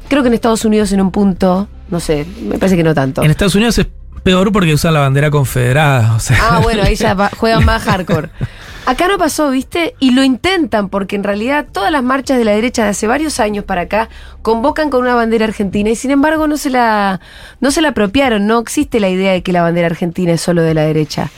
[0.09, 3.23] Creo que en Estados Unidos en un punto, no sé, me parece que no tanto.
[3.25, 3.87] En Estados Unidos es
[4.25, 6.15] peor porque usan la bandera confederada.
[6.17, 8.31] O sea, Ah, bueno, ahí ya juegan más hardcore.
[8.87, 9.95] Acá no pasó, ¿viste?
[10.01, 13.41] Y lo intentan porque en realidad todas las marchas de la derecha de hace varios
[13.41, 14.11] años para acá
[14.43, 17.21] convocan con una bandera argentina y sin embargo no se la
[17.61, 20.61] no se la apropiaron, no existe la idea de que la bandera argentina es solo
[20.63, 21.31] de la derecha.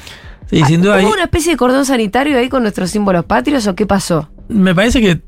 [0.50, 3.64] sí, sin duda ¿Hubo ahí- una especie de cordón sanitario ahí con nuestros símbolos patrios
[3.68, 4.28] o qué pasó?
[4.48, 5.20] me parece que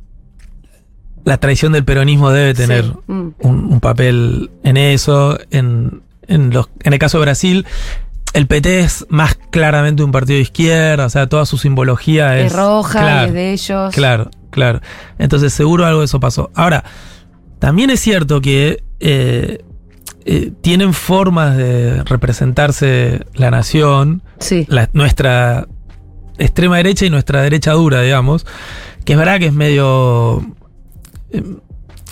[1.24, 3.28] la traición del peronismo debe tener Sí, mm.
[3.42, 5.38] un, un papel en eso.
[5.50, 7.66] En, en, los, en el caso de Brasil,
[8.35, 12.53] el PT es más claramente un partido de izquierda, o sea, toda su simbología es.
[12.53, 13.95] Es roja, claro, es de ellos.
[13.95, 14.81] Claro, claro.
[15.18, 16.51] Entonces, seguro algo de eso pasó.
[16.55, 16.85] Ahora,
[17.59, 19.64] también es cierto que eh,
[20.26, 24.66] eh, tienen formas de representarse la nación, Sí.
[24.68, 25.66] la- nuestra
[26.39, 28.47] extrema derecha y nuestra derecha dura, digamos,
[29.05, 30.45] que es verdad que es medio
[31.33, 31.43] eh,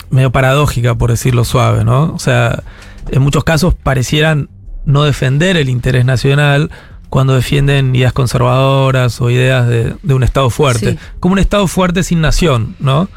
[0.09, 2.13] medio paradójica, por decirlo suave, ¿no?
[2.13, 2.63] O sea,
[3.09, 4.49] en muchos casos parecieran
[4.85, 6.71] no defender el interés nacional
[7.09, 10.91] cuando defienden ideas conservadoras o ideas de, de un Estado fuerte.
[10.91, 10.99] Sí.
[11.19, 13.09] Como un Estado fuerte sin nación, ¿no?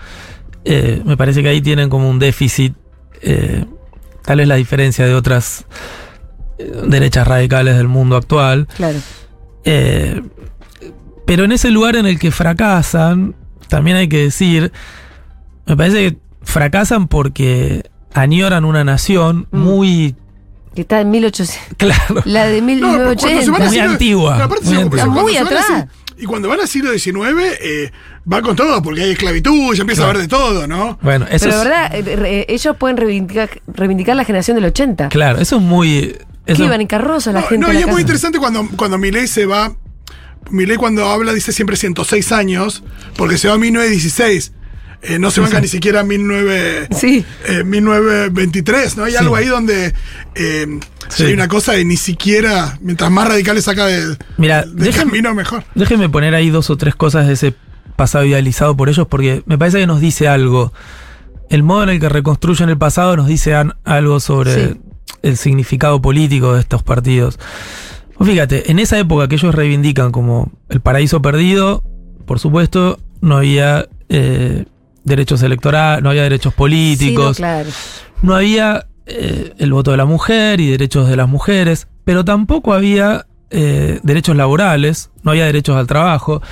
[0.64, 2.74] Eh, me parece que ahí tienen como un déficit,
[3.22, 3.64] eh,
[4.22, 5.64] tal vez la diferencia de otras
[6.58, 8.68] eh, derechas radicales del mundo actual.
[8.76, 8.98] Claro.
[9.64, 10.22] Eh,
[11.26, 13.34] pero en ese lugar en el que fracasan,
[13.68, 14.72] también hay que decir,
[15.66, 19.58] me parece que fracasan porque añoran una nación Mm.
[19.58, 20.14] muy
[20.74, 21.76] Que está en 1800.
[21.76, 22.22] claro.
[22.24, 23.56] La de No, pero cuando se van 1980.
[23.56, 25.06] al Muy siglo- antigua, pero aparte, muy antigua.
[25.22, 25.66] Muy atrás.
[25.66, 25.88] siglo-
[26.18, 27.90] Y cuando van al siglo XIX, eh,
[28.30, 30.06] va con todo, porque hay esclavitud, ya empieza Claro.
[30.06, 30.98] a haber de todo, ¿no?
[31.00, 35.08] Bueno, eso Pero es, verdad, eh, re- ellos pueden reivindicar, reivindicar la generación del 80.
[35.08, 37.66] claro, eso es muy Que eso- iban en carroza la No, gente.
[37.66, 39.72] no, y la es muy interesante cuando, cuando Milei se va.
[40.50, 42.82] Milei cuando habla dice siempre 106 años,
[43.16, 44.52] porque se va a 1916.
[45.02, 47.24] Eh, no se banca ni siquiera a 19, Sí.
[47.48, 49.04] eh, 1923, ¿no?
[49.04, 49.16] Hay Sí.
[49.18, 49.94] algo ahí donde
[50.34, 50.66] eh,
[51.08, 51.24] Sí.
[51.24, 54.64] hay una cosa de ni siquiera, mientras más radicales saca de, Mira,
[54.96, 55.64] camino, mejor.
[55.74, 57.54] Déjenme poner ahí dos o tres cosas de ese
[57.96, 60.72] pasado idealizado por ellos, porque me parece que nos dice algo.
[61.48, 64.80] El modo en el que reconstruyen el pasado nos dice algo sobre Sí.
[65.22, 67.38] el significado político de estos partidos.
[68.18, 71.82] Vos Fíjate, en esa época que ellos reivindican como el paraíso perdido,
[72.26, 74.66] por supuesto, no había eh,
[75.04, 77.70] derechos electorales, no había derechos Sí, no, políticos, claro.
[78.22, 82.72] no había eh, el voto de la mujer y derechos de las mujeres, pero tampoco
[82.72, 86.42] había eh, derechos laborales, no había derechos al trabajo.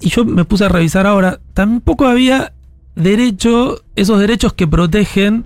[0.00, 2.52] Y yo me puse a revisar ahora, tampoco había
[2.94, 5.44] derecho, esos derechos que protegen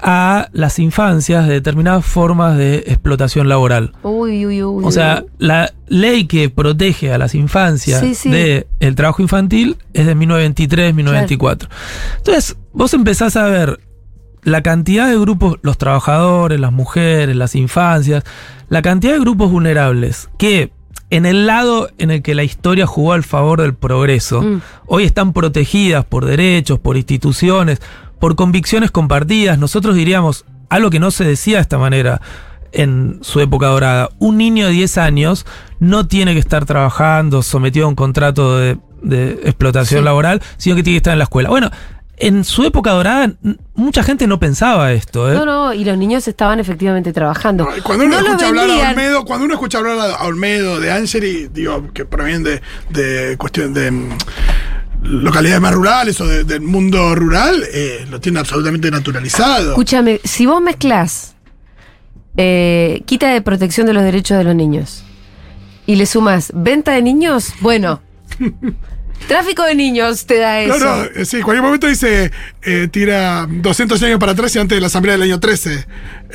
[0.00, 3.92] a las infancias de determinadas formas de explotación laboral.
[4.02, 4.84] Uy, uy, uy.
[4.84, 8.30] O sea, la ley que protege a las infancias Sí, sí.
[8.30, 11.68] del trabajo infantil es de 1923, 1924.
[12.18, 13.80] Entonces, vos empezás a ver
[14.42, 18.22] la cantidad de grupos, los trabajadores, las mujeres, las infancias,
[18.68, 20.70] la cantidad de grupos vulnerables que
[21.10, 24.60] en el lado en el que la historia jugó al favor del progreso, Mm.
[24.86, 27.80] hoy están protegidas por derechos, por instituciones,
[28.20, 29.58] por convicciones compartidas.
[29.58, 32.20] Nosotros diríamos algo que no se decía de esta manera
[32.72, 34.10] en su época dorada.
[34.18, 35.46] Un niño de 10 años
[35.80, 40.04] no tiene que estar trabajando, sometido a un contrato de, de explotación Sí.
[40.04, 41.48] laboral, sino que tiene que estar en la escuela.
[41.48, 41.70] Bueno,
[42.20, 43.30] en su época dorada,
[43.76, 45.30] mucha gente no pensaba esto.
[45.30, 45.34] ¿eh?
[45.34, 47.68] No, no, y los niños estaban efectivamente trabajando.
[47.84, 48.90] Cuando uno No escucha hablar a.
[48.90, 52.60] Olmedo, cuando uno escucha hablar a Olmedo, de Angeli, digo, que provienen de,
[52.90, 53.92] de cuestión de
[55.02, 59.70] localidades más rurales o de- del mundo rural, eh, lo tiene absolutamente naturalizado.
[59.70, 61.34] Escúchame, si vos mezclas
[62.36, 65.04] eh, quita de protección de los derechos de los niños
[65.86, 68.00] y le sumas venta de niños, bueno.
[69.26, 70.84] Tráfico de niños te da No, eso.
[70.84, 72.30] no, eh, sí, en cualquier momento dice,
[72.62, 75.86] eh, tira 200 años para atrás y antes de la asamblea del año 13.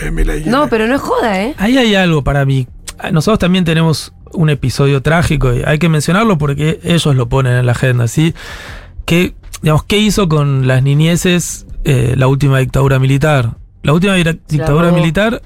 [0.01, 0.43] eh.
[0.47, 1.55] No, pero no es joda, ¿eh?
[1.57, 2.67] Ahí hay algo para mí.
[3.13, 7.65] Nosotros también tenemos un episodio trágico y hay que mencionarlo porque ellos lo ponen en
[7.65, 8.33] la agenda, ¿sí?
[9.05, 13.55] Que, digamos, ¿qué hizo con las niñeces eh, la última dictadura militar?
[13.83, 15.41] La última dictadura militar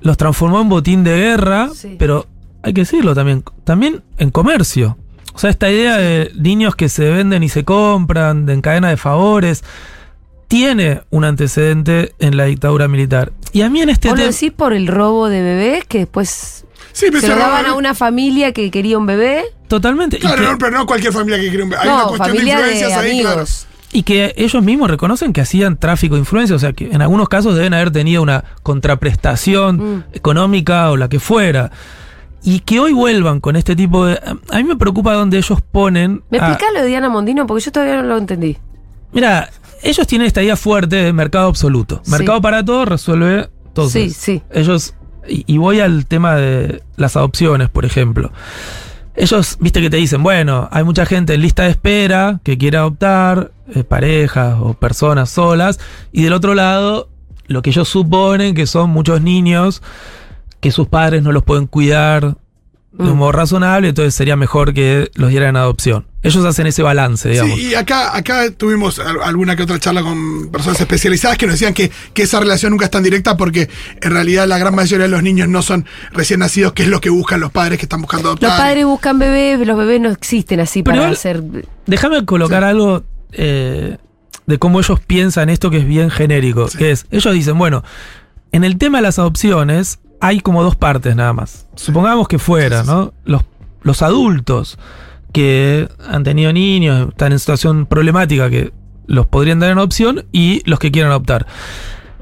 [0.00, 1.96] los transformó en botín de guerra, Sí.
[1.98, 2.26] pero
[2.62, 4.96] hay que decirlo también, también en comercio.
[5.34, 8.88] O sea, esta idea de niños que se venden y se compran, de en cadena
[8.90, 9.64] de favores,
[10.48, 13.32] tiene un antecedente en la dictadura militar.
[13.52, 14.32] Y a mí en este Vos lo tema...
[14.32, 16.64] decís por el robo de bebés que después
[16.98, 19.44] Sí, pero se lo daban a una familia que quería un bebé.
[19.68, 20.18] Totalmente.
[20.18, 22.34] Claro, que- no, pero no cualquier familia que quiere un Hay una No, cuestión de
[22.38, 23.44] familia de, influencias ahí, claro.
[23.92, 27.28] Y que ellos mismos reconocen que hacían tráfico de influencia, o sea que en algunos
[27.28, 30.04] casos deben haber tenido una contraprestación Mm.
[30.12, 31.70] económica o la que fuera.
[32.42, 34.20] Y que hoy vuelvan con este tipo de...
[34.50, 36.22] A mí me preocupa donde ellos ponen...
[36.30, 37.46] ¿Me a- lo de Diana Mondino?
[37.46, 38.56] Porque yo todavía no lo entendí.
[39.12, 39.50] mira,
[39.82, 42.00] ellos tienen esta idea fuerte de mercado absoluto.
[42.04, 42.10] Sí.
[42.10, 43.88] Mercado para todo resuelve todo.
[43.88, 44.42] Sí, sí.
[44.50, 44.94] Ellos...
[45.26, 48.32] Y, voy al tema de las adopciones, por ejemplo.
[49.14, 52.78] Ellos, viste que te dicen, bueno, hay mucha gente en lista de espera que quiere
[52.78, 55.80] adoptar, eh, parejas o personas solas,
[56.12, 57.08] y del otro lado,
[57.46, 59.82] lo que ellos suponen que son muchos niños
[60.60, 62.36] que sus padres no los pueden cuidar
[62.98, 63.18] de un Mm.
[63.18, 66.04] modo razonable, entonces sería mejor que los dieran en adopción.
[66.22, 67.56] Ellos hacen ese balance, digamos.
[67.56, 71.54] Sí, y acá, acá tuvimos al- alguna que otra charla con personas especializadas que nos
[71.54, 73.68] decían que, que esa relación nunca es tan directa porque
[74.02, 77.00] en realidad la gran mayoría de los niños no son recién nacidos, que es lo
[77.00, 78.50] que buscan los padres que están buscando adoptar.
[78.50, 81.40] Los padres buscan bebés, los bebés no existen así Pero para hacer.
[81.86, 83.96] Déjame colocar algo eh,
[84.46, 86.66] de cómo ellos piensan esto que es bien genérico.
[86.68, 86.78] Sí.
[86.78, 87.84] Que es, ellos dicen, bueno,
[88.50, 91.66] en el tema de las adopciones hay como dos partes nada más.
[91.76, 93.12] Supongamos que fuera, ¿no?
[93.24, 93.42] Los,
[93.82, 94.78] los adultos
[95.32, 98.72] que han tenido niños, están en situación problemática, que
[99.06, 101.46] los podrían dar en adopción, y los que quieran adoptar.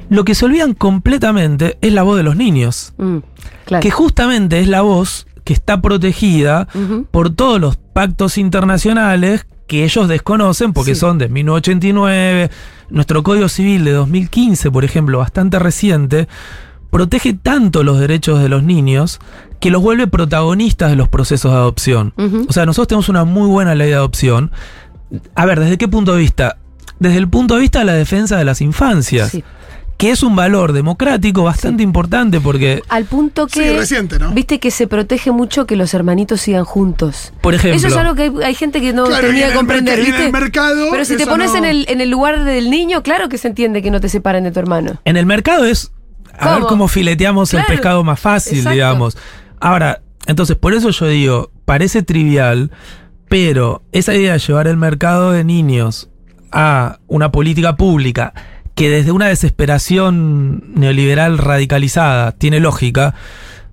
[0.09, 3.19] Lo que se olvidan completamente es la voz de los niños, Mm,
[3.65, 3.83] claro.
[3.83, 6.67] que justamente es la voz que está protegida
[7.13, 11.01] por todos los pactos internacionales que ellos desconocen porque Sí.
[11.01, 12.51] son de 1989.
[12.91, 16.29] Nuestro Código Civil de 2015, por ejemplo, bastante reciente,
[16.97, 19.19] protege tanto los derechos de los niños
[19.61, 22.15] que los vuelve protagonistas de los procesos de adopción.
[22.49, 24.51] O sea, nosotros tenemos una muy buena ley de adopción.
[25.35, 26.57] A ver, ¿desde qué punto de vista?
[26.99, 29.45] Desde el punto de vista de la defensa de las infancias, Sí.
[29.99, 33.77] que es un valor democrático bastante importante porque, Al punto Sí, que.
[33.79, 34.31] reciente, ¿no?
[34.33, 37.35] Viste que se protege mucho que los hermanitos sigan juntos.
[37.43, 37.77] por ejemplo...
[37.77, 40.33] Eso es algo que hay, hay gente que no Claro, termina de comprender, en el
[40.33, 43.37] mercado, Pero si te pones no- en, el, en el lugar del niño, claro que
[43.37, 44.99] se entiende que no te separen de tu hermano.
[45.05, 45.93] En el mercado es
[46.39, 46.89] a ver ¿Cómo?
[46.89, 48.75] fileteamos el pescado más fácil, exacto.
[48.75, 49.19] digamos.
[49.61, 52.71] Ahora, entonces por eso yo digo, parece trivial,
[53.29, 56.11] pero esa idea de llevar el mercado de niños
[56.53, 58.33] a una política pública
[58.75, 63.15] que desde una desesperación neoliberal radicalizada tiene lógica,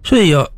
[0.04, 0.52] yo digo,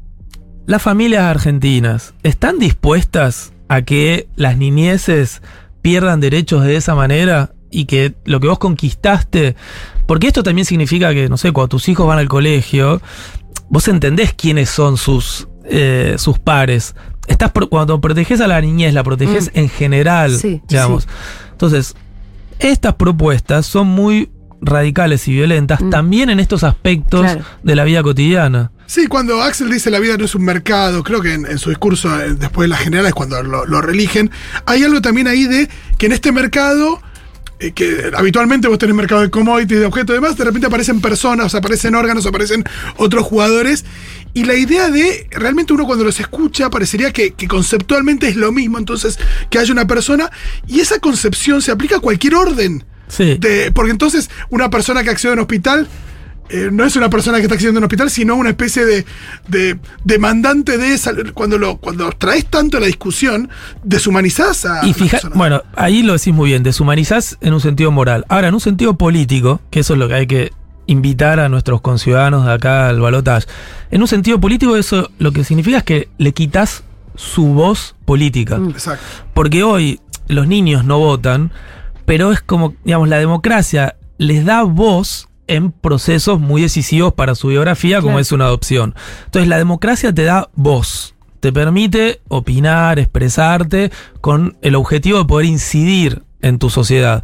[0.68, 5.42] las familias argentinas están dispuestas a que las niñeces
[5.82, 9.56] pierdan derechos de esa manera y que lo que vos conquistaste,
[10.08, 13.02] porque esto también significa que, no sé, cuando tus hijos van al colegio,
[13.70, 16.96] vos entendés quiénes son sus, eh, sus pares.
[17.28, 19.60] Estás pro- cuando proteges a la niñez, la proteges Mm.
[19.60, 21.08] en general, Sí, digamos.
[21.52, 21.96] Entonces,
[22.58, 24.30] Estas propuestas son muy
[24.62, 25.90] radicales y violentas Mm.
[25.90, 27.44] también en estos aspectos Claro.
[27.64, 28.72] de la vida cotidiana.
[28.88, 31.70] Sí, cuando Axel dice la vida no es un mercado, creo que en, en su
[31.70, 34.32] discurso eh, después de las generales, cuando lo, lo religen,
[34.66, 37.02] hay algo también ahí de que en este mercado,
[37.60, 41.02] eh, que habitualmente vos tenés mercado de commodities, de objetos y demás, de repente aparecen
[41.02, 42.64] personas, aparecen órganos, aparecen
[42.98, 43.86] otros jugadores.
[44.34, 48.52] Y la idea de, realmente uno cuando los escucha parecería que, que conceptualmente es lo
[48.52, 49.18] mismo, entonces
[49.50, 50.30] que haya una persona,
[50.68, 52.84] y esa concepción se aplica a cualquier orden.
[53.08, 53.38] Sí.
[53.40, 55.88] De- porque entonces una persona que accede a un hospital
[56.50, 59.06] eh, no es una persona que está accediendo a un hospital, sino una especie de,
[59.48, 61.12] de demandante de esa.
[61.34, 63.50] Cuando lo cuando traes tanto la discusión,
[63.84, 64.86] deshumanizás a.
[64.86, 68.26] Y fija, bueno, ahí lo decís muy bien, deshumanizás en un sentido moral.
[68.30, 70.52] Ahora, en un sentido político, que eso es lo que hay que
[70.88, 73.48] invitar a nuestros conciudadanos de acá al balotaje.
[73.90, 76.84] En un sentido político, eso lo que significa es que le quitas
[77.16, 78.58] su voz política.
[78.58, 78.70] Mm.
[78.70, 79.06] Exacto.
[79.34, 81.52] Porque hoy los niños no votan,
[82.06, 87.50] pero es como, digamos, la democracia les da voz en procesos muy decisivos para su
[87.50, 88.22] biografía, como Claro.
[88.22, 88.96] es una adopción.
[89.26, 93.92] Entonces, la democracia te da voz, te permite opinar, expresarte,
[94.22, 97.24] con el objetivo de poder incidir en tu sociedad.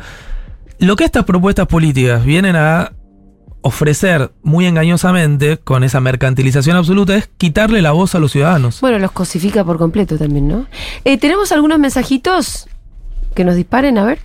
[0.79, 2.93] Lo que estas propuestas políticas vienen a
[3.61, 8.81] ofrecer muy engañosamente, con esa mercantilización absoluta, es quitarle la voz a los ciudadanos.
[8.81, 10.65] Bueno, los cosifica por completo también, ¿no?
[11.05, 12.67] Eh, ¿Tenemos algunos mensajitos
[13.35, 13.97] que nos disparen?
[13.99, 14.19] A ver.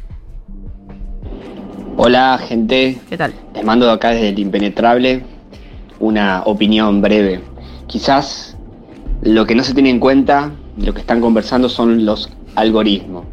[1.98, 3.32] Hola gente, ¿Qué tal?
[3.54, 5.22] les mando acá desde el impenetrable
[5.98, 7.40] una opinión breve.
[7.86, 8.54] Quizás
[9.22, 13.24] lo que no se tiene en cuenta de lo que están conversando son los algoritmos.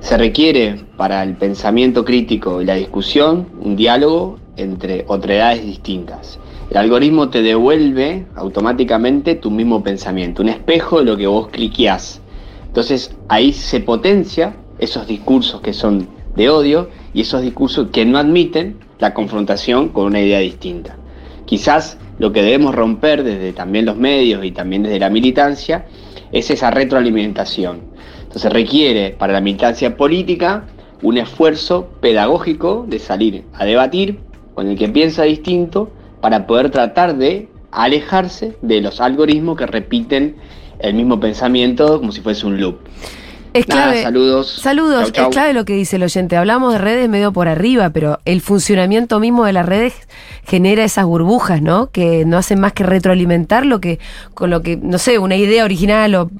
[0.00, 6.38] Se requiere para el pensamiento crítico y la discusión un diálogo entre otredades distintas.
[6.68, 12.20] El algoritmo te devuelve automáticamente tu mismo pensamiento, un espejo de lo que vos cliqueás.
[12.66, 16.06] Entonces ahí se potencia esos discursos que son
[16.36, 20.96] de odio y esos discursos que no admiten la confrontación con una idea distinta.
[21.46, 25.86] Quizás lo que debemos romper desde también los medios y también desde la militancia
[26.32, 27.82] es esa retroalimentación.
[28.22, 30.64] Entonces requiere para la militancia política
[31.02, 34.20] un esfuerzo pedagógico de salir a debatir
[34.54, 40.36] con el que piensa distinto para poder tratar de alejarse de los algoritmos que repiten
[40.78, 42.78] el mismo pensamiento como si fuese un loop.
[43.54, 44.02] Es Nada, clave.
[44.02, 44.58] saludos.
[44.60, 45.24] Saludos, Chau, chau.
[45.30, 46.36] es clave lo que dice el oyente.
[46.36, 49.94] Hablamos de redes medio por arriba, pero el funcionamiento mismo de las redes
[50.44, 51.90] genera esas burbujas, ¿no?
[51.90, 54.00] Que no hacen más que retroalimentar lo que,
[54.34, 56.30] con lo que, no sé, una idea original o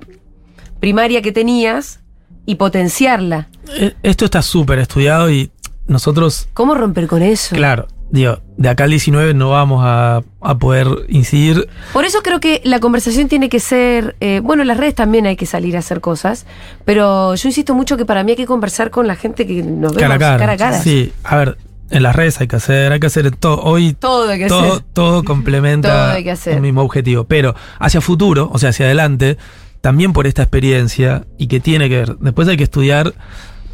[0.81, 2.01] primaria que tenías
[2.47, 3.49] y potenciarla.
[3.79, 5.51] Eh, Esto está súper estudiado y
[5.87, 7.55] nosotros ¿Cómo romper con eso?
[7.55, 11.69] Claro, digo, de acá al 19 no vamos a, a poder incidir.
[11.93, 15.27] Por eso creo que la conversación tiene que ser, eh, bueno, en las redes también
[15.27, 16.47] hay que salir a hacer cosas,
[16.85, 19.95] pero yo insisto mucho que para mí hay que conversar con la gente que nos
[19.95, 20.53] vemos cara a cara.
[20.53, 20.79] a cara.
[20.81, 21.59] Sí, a ver,
[21.91, 23.61] en las redes hay que hacer, hay que hacer todo.
[23.63, 24.85] Hoy Todo hay que todo, hacer.
[24.93, 26.57] todo complementa Todo hay que hacer.
[26.57, 27.25] un mismo objetivo.
[27.25, 29.37] Pero hacia futuro, o sea, hacia adelante,
[29.81, 32.17] también por esta experiencia y que tiene que ver.
[32.19, 33.13] Después hay que estudiar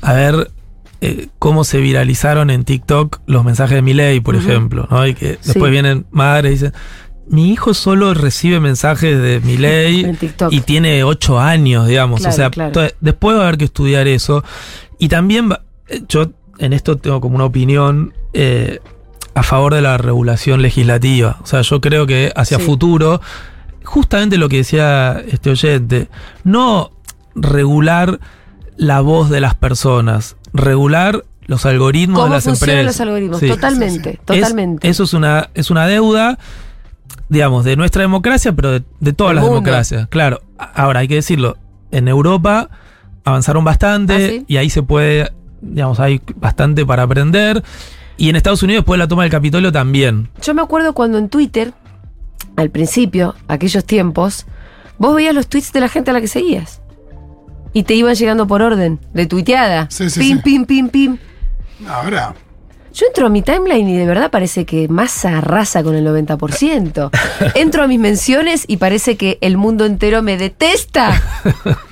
[0.02, 0.50] a ver
[1.00, 5.06] eh, cómo se viralizaron en TikTok los mensajes de Milei, por ejemplo, ¿no?
[5.06, 5.52] Y que Sí.
[5.52, 6.72] después vienen madres y dicen.
[7.28, 9.40] Mi hijo solo recibe mensajes de
[10.20, 10.52] TikTok.
[10.52, 12.20] y tiene ocho años, digamos.
[12.20, 12.88] Claro, o sea, claro.
[13.00, 14.42] después va a haber que estudiar eso.
[14.98, 18.80] Y también va- eh, yo en esto tengo como una opinión eh,
[19.34, 21.38] a favor de la regulación legislativa.
[21.42, 22.64] O sea, yo creo que hacia Sí.
[22.64, 23.20] futuro,
[23.84, 26.08] justamente lo que decía este oyente,
[26.42, 26.90] no
[27.36, 28.18] regular
[28.80, 32.84] la voz de las personas, regular los algoritmos de ¿Cómo las empresas.
[32.86, 33.40] los algoritmos?
[33.40, 33.48] Sí.
[33.48, 34.88] Totalmente, Sí, totalmente.
[34.88, 36.38] eso es una, es una deuda,
[37.28, 39.56] digamos, de nuestra democracia, pero de, de todas las mundo.
[39.60, 40.08] democracias.
[40.08, 41.58] Claro, ahora hay que decirlo,
[41.90, 42.70] en Europa
[43.24, 47.62] avanzaron bastante Ah, y ahí se puede, digamos, hay bastante para aprender.
[48.16, 50.30] Y en Estados Unidos, después de la toma del Capitolio, también.
[50.40, 51.74] Yo me acuerdo cuando en Twitter,
[52.56, 54.46] al principio, aquellos tiempos,
[54.98, 56.79] vos veías los tweets de la gente a la que seguías.
[57.72, 59.86] Y te iban llegando por orden, de tuiteada.
[59.90, 60.42] Sí, sí, pim, sí.
[60.42, 61.18] pim, pim, pim.
[61.88, 62.34] Ahora.
[62.92, 67.10] Yo entro a mi timeline y de verdad parece que masa arrasa con el 90%.
[67.54, 71.22] Entro a mis menciones y parece que el mundo entero me detesta.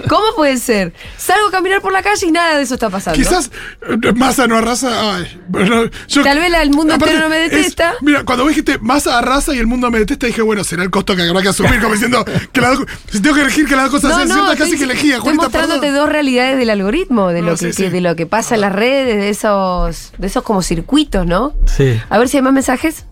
[0.09, 0.92] ¿Cómo puede ser?
[1.16, 3.16] Salgo a caminar por la calle y nada de eso está pasando.
[3.18, 3.51] Quizás
[3.88, 5.14] eh, Massa no arrasa.
[5.16, 7.94] Ay, bueno, yo- Tal vez la- el mundo aparte, entero no me es- detesta.
[8.03, 10.90] mira, cuando vos dijiste Massa arrasa y el mundo me detesta, dije, bueno, será el
[10.90, 13.76] costo que habrá que asumir, como diciendo que las dos- si tengo que elegir que
[13.76, 15.16] las dos cosas sean ciertas, casi que elegía.
[15.18, 15.96] Estoy Juanita, mostrándote perdón.
[15.96, 17.84] dos realidades del algoritmo, de No, lo que, sí.
[17.84, 20.88] que- de lo que pasa en las redes, de esos, de esos como circuitos,
[21.26, 21.53] ¿no?
[21.64, 21.96] Sí.
[22.09, 23.07] A ver si hay más mensajes.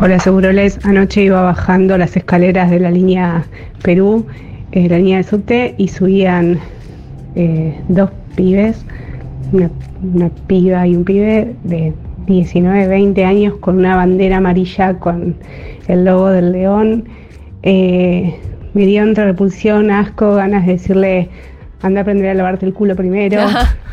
[0.00, 3.44] Hola Seguroles, anoche iba bajando las escaleras de la línea
[3.82, 4.26] Perú,
[4.70, 6.60] eh, la línea de subte, y subían
[7.34, 8.84] eh, dos pibes,
[9.52, 9.70] una,
[10.14, 11.92] una piba y un pibe de
[12.26, 15.34] 19, 20 años con una bandera amarilla con
[15.88, 17.08] el logo del león.
[17.64, 18.38] Eh,
[18.74, 21.28] me dio entre repulsión, asco, ganas de decirle,
[21.82, 23.40] anda a aprender a lavarte el culo primero,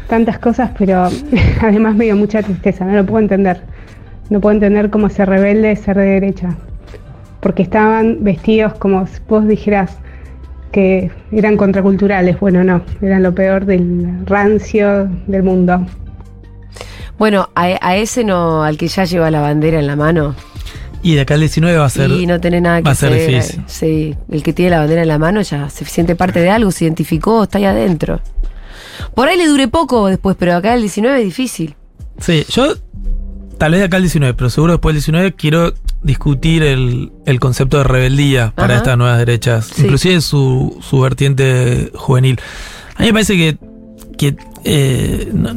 [0.07, 1.09] tantas cosas, pero
[1.61, 3.61] además me dio mucha tristeza, no lo puedo entender.
[4.29, 6.55] No puedo entender cómo ser rebelde ser de derecha.
[7.39, 9.97] Porque estaban vestidos como si vos dijeras
[10.71, 12.39] que eran contraculturales.
[12.39, 15.85] Bueno, no, eran lo peor del rancio del mundo.
[17.19, 20.35] Bueno, a, a ese no, al que ya lleva la bandera en la mano.
[21.03, 22.09] Y de acá al 19 va a ser.
[22.11, 23.29] Y no tiene nada que va a ser hacer.
[23.29, 23.63] difícil.
[23.67, 26.71] Sí, el que tiene la bandera en la mano ya se siente parte de algo,
[26.71, 28.21] se identificó, está ahí adentro.
[29.13, 31.75] Por ahí le dure poco después, pero acá el 19 es difícil.
[32.19, 32.75] Sí, yo
[33.57, 35.73] tal vez de acá al 19, pero seguro después del 19 quiero
[36.03, 39.83] discutir el, el concepto de rebeldía para estas nuevas derechas, Sí.
[39.83, 42.39] inclusive su, su vertiente juvenil.
[42.95, 43.57] A mí me parece que,
[44.17, 45.55] que eh, no-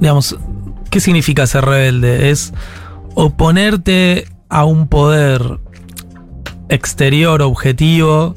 [0.00, 0.36] digamos,
[0.90, 2.30] ¿qué significa ser rebelde?
[2.30, 2.52] Es
[3.14, 5.58] oponerte a un poder
[6.68, 8.34] exterior, objetivo,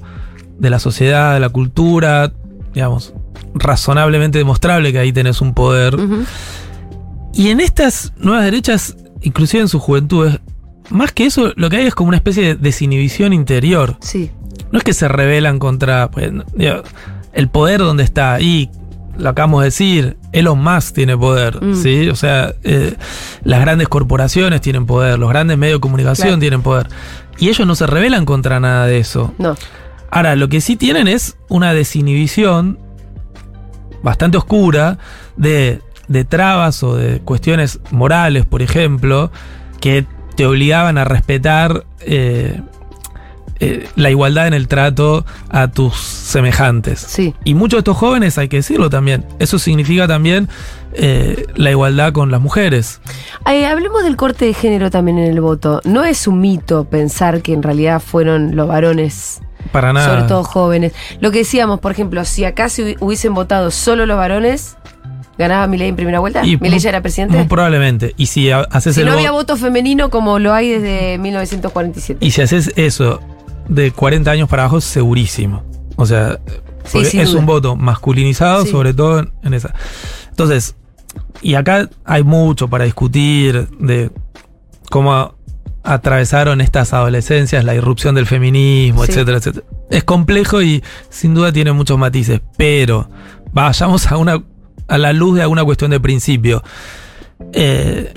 [0.60, 2.32] de la sociedad, de la cultura,
[2.74, 3.14] digamos,
[3.54, 5.98] razonablemente demostrable que ahí tenés un poder.
[7.34, 10.40] Y en estas nuevas derechas, inclusive en sus juventudes,
[10.90, 13.98] más que eso, lo que hay es como una especie de desinhibición interior.
[14.02, 14.32] Sí.
[14.72, 16.84] No es que se rebelan contra pues, digo,
[17.34, 18.40] el poder donde está.
[18.40, 18.70] Y
[19.22, 21.76] lo acabamos de decir, Elon Musk tiene poder, Mm.
[21.76, 22.10] ¿sí?
[22.10, 22.96] O sea, eh,
[23.44, 26.40] las grandes corporaciones tienen poder, los grandes medios de comunicación Claro.
[26.40, 26.88] tienen poder.
[27.38, 29.34] Y ellos no se rebelan contra nada de eso.
[29.38, 29.56] No.
[30.10, 32.78] Ahora, lo que sí tienen es una desinhibición
[34.04, 34.98] bastante oscura
[35.38, 39.32] de, de trabas o de cuestiones morales, por ejemplo,
[39.80, 40.06] que
[40.36, 42.62] te obligaban a respetar eh,
[43.64, 47.00] eh, la igualdad en el trato a tus semejantes.
[47.00, 47.34] Sí.
[47.44, 50.50] Y muchos de estos jóvenes, hay que decirlo también, eso significa también
[50.94, 53.00] eh, la igualdad con las mujeres.
[53.50, 55.80] Eh, hablemos del corte de género también en el voto.
[55.86, 59.42] No es un mito pensar que en realidad fueron los varones,
[59.72, 60.10] Para nada.
[60.10, 60.94] sobre todo jóvenes.
[61.20, 64.76] Lo que decíamos, por ejemplo, si acá se hubi- hubiesen votado solo los varones,
[65.38, 66.46] ¿ganaba Milei en primera vuelta?
[66.46, 67.38] Y ¿Milei ya era presidente?
[67.38, 68.14] Muy probablemente.
[68.18, 72.26] Y si ha- haces Si el no había voto femenino como lo hay desde 1947.
[72.26, 73.22] Y si haces eso
[73.68, 75.64] de 40 años para abajo, segurísimo.
[75.96, 76.40] O sea,
[76.84, 77.40] Sí, es duda.
[77.40, 78.72] un voto masculinizado, Sí.
[78.72, 79.74] sobre todo en, esa.
[80.30, 80.76] Entonces,
[81.42, 84.10] y acá hay mucho para discutir de
[84.90, 85.36] cómo
[85.84, 89.66] atravesaron estas adolescencias, la irrupción del feminismo, etcétera, etcétera.
[89.90, 93.10] Es complejo y sin duda tiene muchos matices, pero
[93.52, 94.42] vayamos a una
[94.88, 96.64] a la luz de alguna cuestión de principio.
[97.54, 98.14] Eh,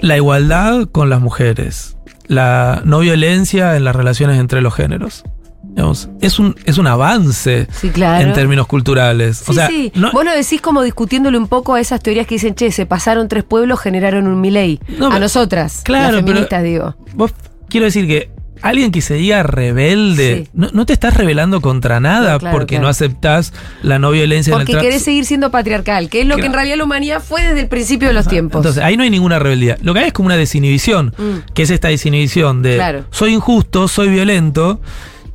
[0.00, 1.96] la igualdad con las mujeres,
[2.32, 5.24] la no violencia en las relaciones entre los géneros.
[5.64, 8.26] Digamos, es un, es un avance Sí, claro.
[8.28, 9.38] en términos culturales.
[9.38, 9.90] Sí, o sea, sí.
[9.94, 12.84] no- Vos lo decís como discutiéndole un poco a esas teorías que dicen, che, se
[12.84, 14.80] pasaron tres pueblos, generaron un Milei.
[14.98, 16.94] No, a pero- nosotras, Claro, las pero- feministas, digo.
[17.14, 17.32] vos
[17.70, 18.30] quiero decir que
[18.60, 20.50] alguien que se diga rebelde, Sí.
[20.52, 22.82] no, no te estás rebelando contra nada No, claro, porque claro.
[22.84, 26.36] no aceptás la no violencia Porque en el querés seguir siendo patriarcal, que es lo
[26.36, 28.60] que en realidad la humanidad fue desde el principio de los tiempos.
[28.60, 29.78] Entonces, ahí no hay ninguna rebeldía.
[29.82, 31.52] Lo que hay es como una desinhibición, Mm.
[31.54, 34.80] que es esta desinhibición de soy injusto, soy violento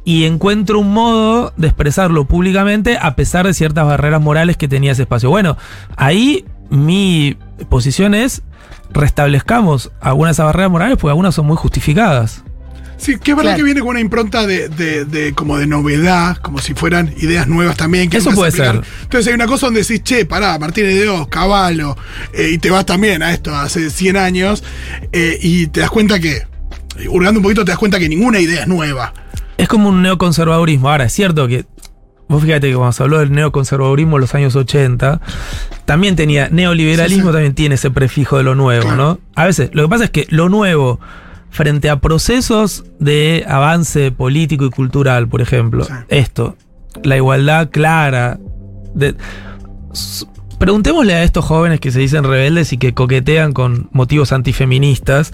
[0.05, 4.93] y encuentro un modo de expresarlo públicamente a pesar de ciertas barreras morales que tenía
[4.93, 5.29] ese espacio.
[5.29, 5.57] Bueno,
[5.97, 7.35] ahí mi
[7.69, 8.41] posición es
[8.93, 12.43] restablezcamos algunas de esas barreras morales porque algunas son muy justificadas.
[12.97, 13.57] Sí, que es verdad Claro.
[13.57, 17.47] que viene con una impronta de, de- de- como de novedad, como si fueran ideas
[17.47, 18.09] nuevas también.
[18.09, 18.81] Que Eso puede ser.
[19.03, 21.95] Entonces hay una cosa donde decís, che, pará, Martínez de Dios, Caballo,
[22.33, 24.63] eh, y te vas también a esto hace 100 años,
[25.11, 26.41] eh, y te das cuenta que,
[27.09, 29.13] hurgando un poquito, te das cuenta que ninguna idea es nueva.
[29.57, 30.89] Es como un neoconservadurismo.
[30.89, 31.65] Ahora, es cierto que.
[32.29, 35.21] Vos fíjate que cuando se habló del neoconservadurismo en los años 80,
[35.85, 37.33] también tenía neoliberalismo, Sí, sí.
[37.33, 38.97] también tiene ese prefijo de lo nuevo, Claro.
[38.97, 39.19] ¿no?
[39.35, 40.99] A veces, lo que pasa es que lo nuevo,
[41.57, 45.93] frente a procesos de avance político y cultural, por ejemplo, Sí.
[46.09, 46.55] esto,
[47.03, 48.39] la igualdad clara.
[48.95, 49.15] de-
[50.59, 55.33] preguntémosle a estos jóvenes que se dicen rebeldes y que coquetean con motivos antifeministas,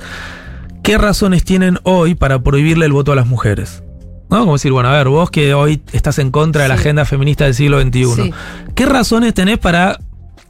[0.82, 3.84] ¿qué razones tienen hoy para prohibirle el voto a las mujeres?
[4.30, 4.40] ¿No?
[4.40, 6.82] Como decir, bueno, a ver, vos que hoy estás en contra de la Sí.
[6.82, 8.34] agenda feminista del siglo XXI, Sí.
[8.76, 10.00] ¿qué razones tenés para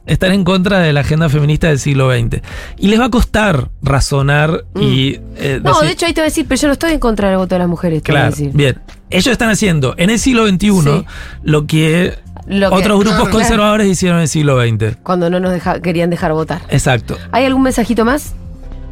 [0.06, 2.40] estar en contra de la agenda feminista del siglo XX?
[2.78, 5.20] Y les va a costar razonar y...
[5.36, 5.64] eh, Mm.
[5.64, 7.28] no, decir- de hecho ahí te voy a decir, pero yo no estoy en contra
[7.28, 8.50] del voto de las mujeres, te voy a Claro, decir.
[8.54, 8.80] bien.
[9.10, 11.04] Ellos están haciendo en el siglo XXI Sí.
[11.42, 12.14] lo que
[12.46, 13.30] Lo que- otros grupos Claro.
[13.30, 14.96] conservadores hicieron en el siglo XX.
[15.02, 16.60] Cuando no nos deja- querían dejar votar.
[16.68, 17.16] Exacto.
[17.32, 18.34] ¿Hay algún mensajito más?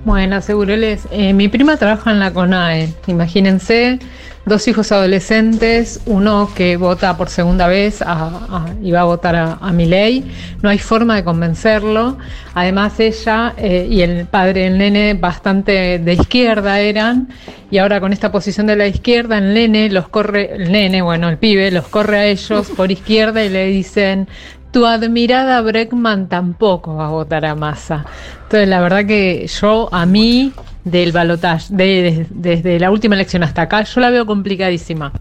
[0.04, 2.88] Bueno, Seguroles, eh, mi prima trabaja en la CONAE.
[3.06, 4.00] Imagínense,
[4.44, 8.02] dos hijos adolescentes, uno que vota por segunda vez
[8.82, 10.28] y va a votar a, a mi ley.
[10.60, 12.18] No hay forma de convencerlo.
[12.52, 17.28] Además, ella eh, y el padre del nene bastante de izquierda eran.
[17.70, 21.28] Y ahora con esta posición de la izquierda, el nene los corre, el nene, bueno,
[21.28, 24.26] el pibe, los corre a ellos por izquierda y le dicen,
[24.72, 28.04] tu admirada Breckman tampoco va a votar a Massa.
[28.44, 30.52] Entonces, la verdad que yo, a mí,
[30.84, 35.12] del balotaje, de, de- desde la última elección hasta acá, yo la veo complicadísima.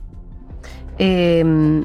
[0.97, 1.83] Eh,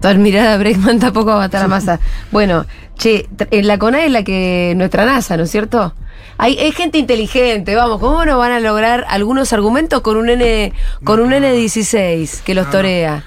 [0.00, 2.00] tu admirada Breckman tampoco va a matar a masa.
[2.32, 2.64] Bueno,
[2.96, 5.94] che, en la CONAE es la que nuestra NASA, ¿no es cierto?
[6.38, 10.72] Hay, hay gente inteligente, vamos, ¿cómo no van a lograr algunos argumentos con un N,
[11.04, 13.24] con un N16 que los torea?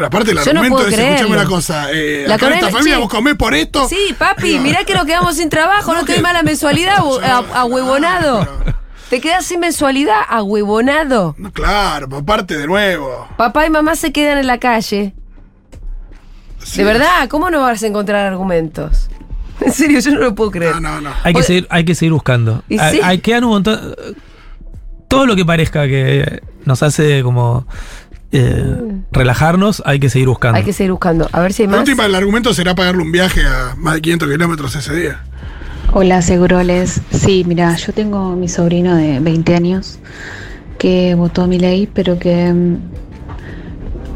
[0.00, 1.34] Pero aparte el Yo no argumento puedo es, escuchame creerlo.
[1.40, 3.00] una cosa, eh, La acá en esta familia che.
[3.00, 3.86] vos comés por esto.
[3.86, 6.96] Sí, papi, mirá que nos quedamos sin trabajo, no te doy mala mensualidad,
[7.54, 8.48] ahuevonado.
[9.10, 11.34] Te quedas sin mensualidad, ahuevonado.
[11.36, 13.28] No, claro, por parte de nuevo.
[13.36, 15.14] Papá y mamá se quedan en la calle.
[16.62, 16.78] Sí.
[16.78, 19.08] De verdad, ¿cómo no vas a encontrar argumentos?
[19.62, 20.80] En serio, yo no lo puedo creer.
[20.80, 21.10] No, no, no.
[21.22, 22.62] Hay que, Oye- seguir, hay que seguir buscando.
[22.70, 23.00] Y Hay, sí.
[23.04, 23.94] hay- quedan un montón.
[25.06, 27.66] Todo lo que parezca que nos hace como
[28.32, 30.56] eh, relajarnos, hay que seguir buscando.
[30.58, 31.28] Hay que seguir buscando.
[31.32, 31.80] A ver si hay La más.
[31.88, 35.20] última, el argumento será pagarle un viaje a más de 500 kilómetros ese día.
[35.92, 37.00] Hola, Seguroles.
[37.10, 39.98] Sí, mira, yo tengo mi sobrino de 20 años
[40.78, 42.78] que votó a mi ley, pero que mm,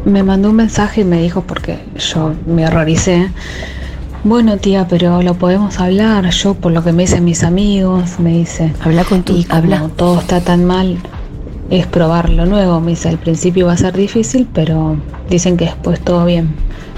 [0.05, 3.29] me mandó un mensaje y me dijo, porque yo me horroricé,
[4.23, 8.31] bueno tía, pero lo podemos hablar, yo por lo que me dicen mis amigos, me
[8.33, 9.37] dice, Habla con tu.
[9.37, 9.89] y como Habla.
[9.97, 10.99] todo está tan mal,
[11.71, 12.81] es probar lo nuevo.
[12.81, 14.97] Me dice, al principio va a ser difícil, pero
[15.29, 16.55] dicen que después todo bien.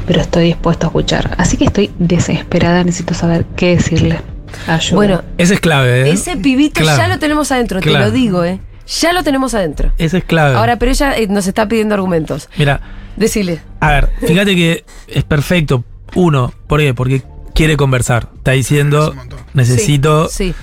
[0.06, 1.34] Pero estoy dispuesto a escuchar.
[1.38, 4.20] Así que estoy desesperada, necesito saber qué decirle.
[4.68, 4.94] Ayuda.
[4.96, 6.10] Bueno, Ese es clave, ¿eh?
[6.12, 6.98] ese pibito Claro.
[6.98, 8.60] ya lo tenemos adentro, te lo digo, ¿eh?
[9.00, 9.90] Ya lo tenemos adentro.
[9.98, 10.54] Ese es clave.
[10.56, 12.48] Ahora, pero ella eh, nos está pidiendo argumentos.
[12.56, 12.80] Mira,
[13.16, 13.60] Decile.
[13.80, 15.84] a ver, fíjate que es perfecto.
[16.14, 16.94] Uno, ¿por qué?
[16.94, 17.22] Porque
[17.54, 18.28] quiere conversar.
[18.36, 19.12] Está Es diciendo,
[19.54, 20.28] necesito.
[20.28, 20.54] Sí.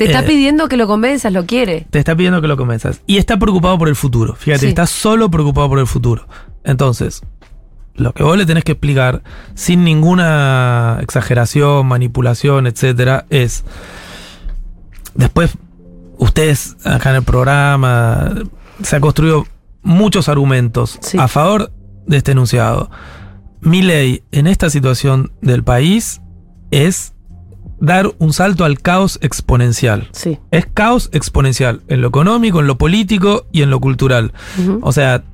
[0.00, 1.86] Te está Eh, pidiendo que lo convenzas, lo quiere.
[1.90, 3.02] Te está pidiendo que lo convenzas.
[3.06, 4.34] Y está preocupado por el futuro.
[4.34, 4.66] Fíjate, Sí.
[4.68, 6.26] está solo preocupado por el futuro.
[6.64, 7.20] Entonces,
[7.96, 9.22] lo que vos le tenés que explicar,
[9.54, 13.62] sin ninguna exageración, manipulación, etcétera, es.
[15.14, 15.50] Después,
[16.18, 18.32] ustedes acá en el programa,
[18.82, 19.44] se han construido
[19.82, 21.18] muchos argumentos Sí.
[21.18, 21.72] a favor
[22.06, 22.90] de este enunciado.
[23.60, 26.20] Mi ley en esta situación del país
[26.70, 27.12] es
[27.80, 30.08] dar un salto al caos exponencial.
[30.12, 30.38] Sí.
[30.50, 34.32] Es caos exponencial en lo económico, en lo político y en lo cultural.
[34.82, 35.24] O sea,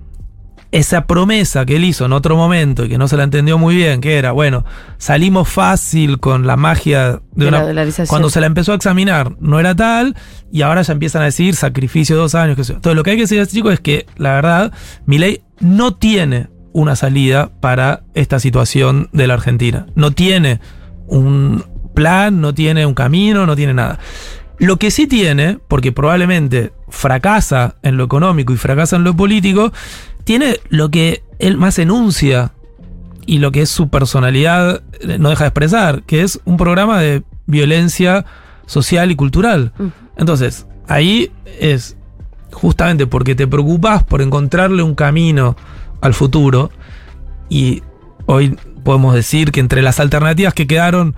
[0.73, 3.77] esa promesa que él hizo en otro momento y que no se la entendió muy
[3.77, 4.65] bien, que era, bueno,
[4.99, 7.59] salimos fácil con la magia de, De una...
[7.59, 8.09] la dolarización.
[8.09, 10.17] Cuando se la empezó a examinar no era tal
[10.53, 12.57] y ahora ya empiezan a decir sacrificio de dos años.
[12.57, 12.63] Que.
[12.63, 14.73] Entonces lo que hay que decir, chicos, es que la verdad,
[15.07, 19.87] mi ley no tiene una salida para esta situación de la Argentina.
[19.95, 20.61] No tiene
[21.07, 21.65] un
[21.97, 23.99] plan, no tiene un camino, no tiene nada.
[24.59, 29.73] Lo que sí tiene, porque probablemente fracasa en lo económico y fracasa en lo político,
[30.25, 32.53] tiene lo que él más enuncia
[33.27, 37.01] y lo que es su personalidad eh, no deja de expresar, que es un programa
[37.01, 38.25] de violencia
[38.67, 39.73] social y cultural.
[40.17, 41.97] Entonces, ahí es
[42.53, 45.57] justamente porque te preocupas por encontrarle un camino
[46.01, 46.71] al futuro
[47.49, 47.83] y
[48.27, 51.17] hoy podemos decir que entre las alternativas que quedaron,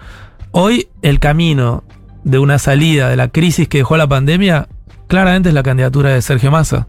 [0.53, 1.85] hoy el camino
[2.25, 4.69] de una salida de la crisis que dejó la pandemia
[5.07, 6.87] claramente es la candidatura de Sergio Massa.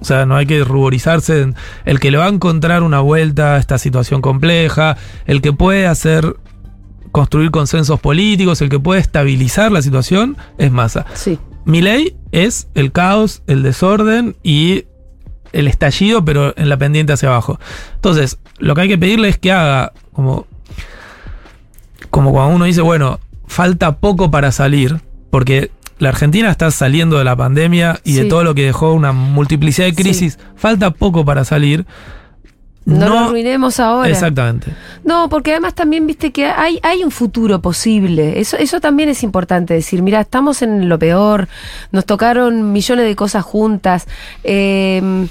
[0.00, 1.42] O sea, no hay que ruborizarse.
[1.42, 4.96] en- El que le va a encontrar una vuelta a esta situación compleja,
[5.26, 6.36] el que puede hacer
[7.12, 11.06] construir consensos políticos, el que puede estabilizar la situación, es Massa.
[11.14, 11.38] Sí.
[11.64, 14.84] Mi ley es el caos, el desorden y
[15.52, 17.58] el estallido, pero en la pendiente hacia abajo.
[17.94, 20.46] Entonces, lo que hay que pedirle es que haga como,
[22.10, 25.00] como cuando uno dice, bueno, falta poco para salir,
[25.30, 29.12] porque la Argentina está saliendo de la pandemia y de todo lo que dejó una
[29.12, 31.86] multiplicidad de crisis, falta poco para salir.
[32.84, 34.10] No, lo arruinemos ahora.
[34.10, 34.74] Exactamente.
[35.04, 38.38] No, porque además también viste que hay, hay un futuro posible.
[38.38, 40.02] Eso, eso también es importante decir.
[40.02, 41.48] Mira, estamos en lo peor,
[41.92, 44.06] nos tocaron millones de cosas juntas.
[44.42, 45.26] Eh,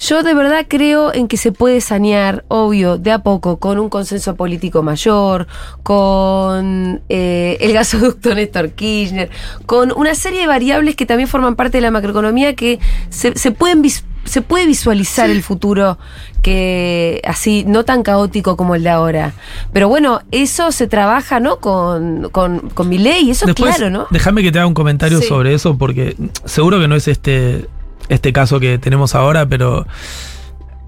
[0.00, 3.88] yo de verdad creo en que se puede sanear, obvio, de a poco, con un
[3.88, 5.46] consenso político mayor,
[5.82, 9.30] con eh, el gasoducto Néstor Kirchner,
[9.66, 12.78] con una serie de variables que también forman parte de la macroeconomía que
[13.10, 13.82] se, se pueden
[14.24, 15.32] se puede visualizar Sí.
[15.32, 15.98] el futuro
[16.40, 19.32] que así, no tan caótico como el de ahora.
[19.72, 21.58] Pero bueno, eso se trabaja, ¿no?
[21.60, 24.06] Con, con, con mi ley, eso Después, es claro, ¿no?
[24.10, 25.26] Déjame que te haga un comentario Sí.
[25.28, 26.16] sobre eso, porque
[26.46, 27.66] seguro que no es este,
[28.08, 29.86] este caso que tenemos ahora, pero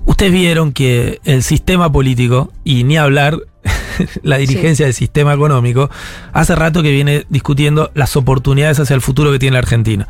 [0.05, 3.39] ustedes vieron que el sistema político, y ni hablar
[4.23, 5.91] la dirigencia del sistema económico,
[6.33, 10.09] hace rato que viene discutiendo las oportunidades hacia el futuro que tiene la Argentina.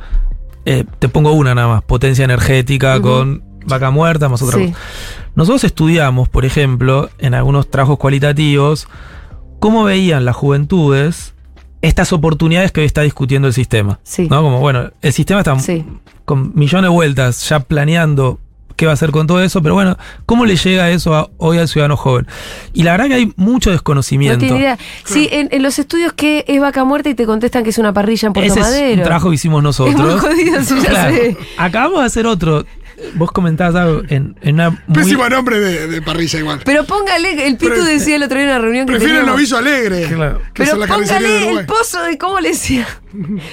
[0.65, 4.67] Eh, te pongo una nada más, potencia energética con vaca muerta, más otra Sí.
[4.73, 4.79] cosa.
[5.37, 8.89] Nosotros estudiamos, por ejemplo, en algunos trabajos cualitativos,
[9.61, 11.35] cómo veían las juventudes
[11.83, 13.99] estas oportunidades que hoy está discutiendo el sistema.
[14.03, 14.29] Sí.
[14.31, 14.43] ¿no?
[14.43, 15.85] Como, bueno, el sistema está Sí.
[16.25, 18.41] con millones de vueltas ya planeando
[18.77, 19.97] qué va a hacer con todo eso, pero bueno,
[20.27, 22.27] ¿cómo le llega eso a- hoy al ciudadano joven?
[22.75, 24.39] Y la verdad que hay mucho No desconocimiento.
[24.41, 24.79] tiene idea.
[25.05, 27.95] Sí, en, en los estudios que es vaca muerta y te contestan que es una
[27.95, 28.97] parrilla en Puerto Ese es Madero.
[28.99, 29.95] un trabajo que hicimos nosotros.
[29.99, 31.17] Es muy jodido, sí, ya Claro.
[31.17, 31.37] sé.
[31.57, 32.67] Acabamos de hacer otro.
[33.15, 36.61] Vos comentabas algo en, en una muy- Pésimo nombre de, de parrilla igual.
[36.65, 39.27] Pero póngale, el Pitu Pero- decía el otro día en una reunión que Prefiero el
[39.27, 40.03] novillo alegre.
[40.09, 40.41] Claro.
[40.55, 42.87] Que Pero la póngale el pozo de, ¿cómo le decía?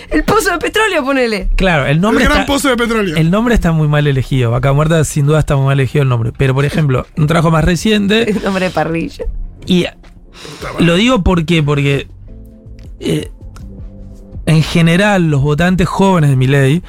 [0.10, 1.50] El pozo de petróleo, ponele.
[1.56, 3.16] Claro, el El nombre gran está, pozo de petróleo.
[3.18, 4.52] El nombre está muy mal elegido.
[4.52, 6.32] Vaca Muerta sin duda está muy mal elegido el nombre.
[6.38, 8.30] Pero, por ejemplo, un trabajo más reciente.
[8.32, 9.26] El nombre de parrilla.
[9.66, 9.86] Y
[10.80, 12.08] lo digo porque, porque
[13.00, 13.30] eh,
[14.46, 16.82] en general los votantes jóvenes de mi ley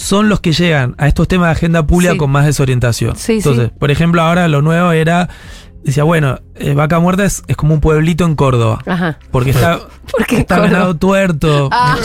[0.00, 2.18] son los que llegan a estos temas de agenda pública Sí.
[2.18, 3.16] con más desorientación.
[3.16, 3.74] Sí, Entonces, sí.
[3.78, 5.28] por ejemplo, ahora lo nuevo era,
[5.84, 8.80] decía, bueno, eh, Vaca Muerta es, es como un pueblito en Córdoba.
[8.86, 9.18] Ajá.
[9.30, 9.78] Porque está,
[10.10, 10.68] Porque está Córdoba.
[10.72, 11.68] venado tuerto.
[11.72, 11.96] Ah.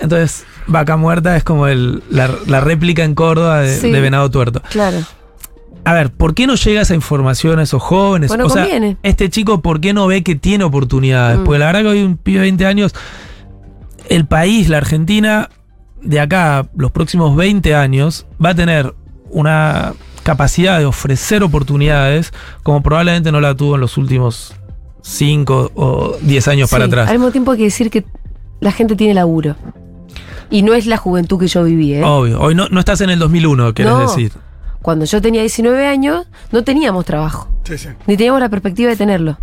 [0.00, 4.62] Entonces, Vaca Muerta es como el, la, la réplica en Córdoba de, venado tuerto.
[4.70, 4.98] Claro.
[5.84, 8.28] A ver, ¿por qué no llega esa información a esos jóvenes?
[8.28, 8.96] Bueno, o sea, conviene.
[9.02, 11.38] este chico, ¿por qué no ve que tiene oportunidades?
[11.38, 11.44] Mm.
[11.44, 12.94] Porque la verdad que hoy un pibe de 20 años,
[14.08, 15.48] el país, la Argentina,
[16.02, 18.94] de acá a los próximos 20 años, va a tener
[19.30, 19.92] una
[20.22, 22.32] capacidad de ofrecer oportunidades
[22.62, 24.54] como probablemente no la tuvo en los últimos
[25.02, 27.08] 5 o 10 años para atrás.
[27.08, 28.04] Al mismo tiempo hay que decir que
[28.60, 29.56] la gente tiene laburo.
[30.50, 32.02] Y no es la juventud que yo viví, ¿eh?
[32.04, 32.40] Obvio.
[32.40, 34.00] Hoy no, no estás en el 2001, querés No.
[34.00, 34.32] decir.
[34.82, 37.48] Cuando yo tenía 19 años, no teníamos trabajo.
[37.64, 37.88] Sí, sí.
[38.06, 39.38] Ni teníamos la perspectiva de tenerlo.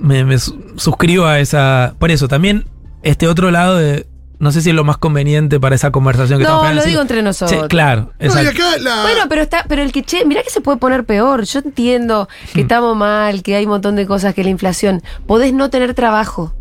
[0.00, 1.94] me, me su- suscribo a esa.
[1.98, 2.66] Por eso, también
[3.02, 4.06] este otro lado de.
[4.40, 6.88] No sé si es lo más conveniente para esa conversación que No, estamos teniendo, lo
[6.88, 7.60] digo entre nosotros.
[7.62, 9.02] Sí, claro, No, y acá la.
[9.02, 11.42] Bueno, pero está, pero el que che, mirá que se puede poner peor.
[11.44, 12.54] Yo entiendo Hmm.
[12.54, 15.02] que estamos mal, que hay un montón de cosas, que la inflación.
[15.26, 16.54] Podés no tener trabajo.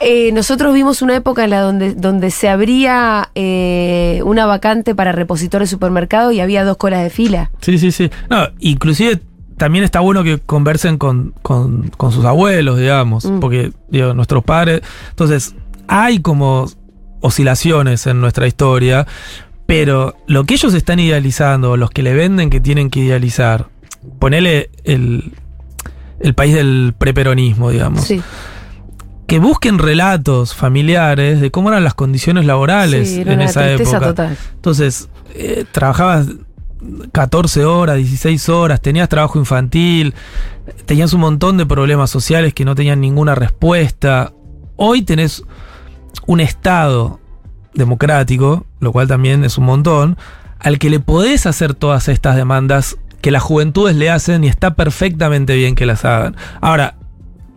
[0.00, 5.12] Eh, nosotros vimos una época en la donde, donde se abría eh, una vacante para
[5.12, 7.50] repositor de supermercado y había dos colas de fila.
[7.60, 8.10] Sí, sí, sí.
[8.28, 9.20] No, inclusive
[9.58, 13.24] también está bueno que conversen con, con- con sus abuelos, digamos.
[13.26, 13.38] Mm.
[13.38, 14.80] Porque, digo, nuestros padres.
[15.10, 15.54] Entonces,
[15.94, 16.70] hay como
[17.20, 19.06] oscilaciones en nuestra historia.
[19.66, 23.68] Pero lo que ellos están idealizando, los que le venden que tienen que idealizar,
[24.18, 25.32] ponele el,
[26.20, 28.04] el país del preperonismo, digamos.
[28.04, 28.22] Sí.
[29.26, 33.70] que busquen relatos familiares de cómo eran las condiciones laborales Sí, era en una esa
[33.70, 34.00] época.
[34.00, 34.36] total.
[34.56, 36.26] Entonces, eh, trabajabas
[37.12, 40.14] 14 horas, 16 horas, tenías trabajo infantil,
[40.86, 44.32] tenías un montón de problemas sociales que no tenían ninguna respuesta.
[44.76, 45.44] Hoy tenés
[46.26, 47.20] un Estado
[47.74, 50.18] democrático, lo cual también es un montón,
[50.58, 54.74] al que le podés hacer todas estas demandas que las juventudes le hacen y está
[54.74, 56.36] perfectamente bien que las hagan.
[56.60, 56.96] Ahora,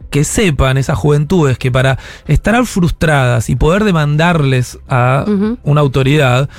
[0.10, 1.98] que sepan esas juventudes que para
[2.28, 5.26] estar frustradas y poder demandarles a
[5.64, 6.50] una autoridad,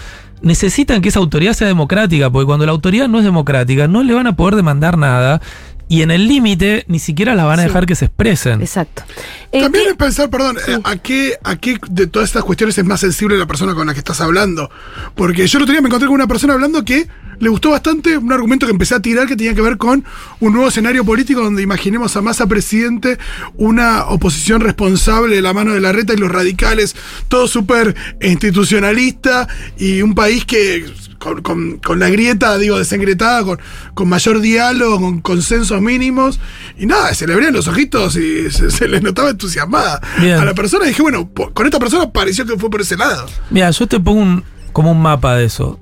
[0.42, 4.14] necesitan que esa autoridad sea democrática, porque cuando la autoridad no es democrática, no le
[4.14, 5.40] van a poder demandar nada
[5.89, 7.68] y en el límite ni siquiera las van a Sí.
[7.68, 8.61] dejar que se expresen.
[8.61, 9.05] Exacto.
[9.53, 12.76] Eh, También ¿qué- es pensar, perdón, eh, ¿a qué, ¿a qué de todas estas cuestiones
[12.76, 14.68] es más sensible la persona con la que estás hablando?
[15.14, 17.07] Porque yo el otro día me encontré con una persona hablando que
[17.39, 20.05] le gustó bastante un argumento que empecé a tirar que tenía que ver con
[20.40, 23.19] un nuevo escenario político donde imaginemos a Massa presidente,
[23.56, 26.97] una oposición responsable de la mano de la reta y los radicales,
[27.28, 29.48] todo súper institucionalista
[29.78, 30.86] y un país que
[31.18, 33.59] con, con- con la grieta, digo, desengretada, con,
[33.94, 36.38] con mayor diálogo, con consensos mínimos,
[36.78, 40.38] y nada, se le abrían los ojitos y se, se le notaba entusiasmada Bien.
[40.38, 40.84] a la persona.
[40.86, 43.26] Y dije, bueno, con esta persona pareció que fue por ese lado.
[43.51, 45.78] Mira, yo te pongo un, como un mapa de eso.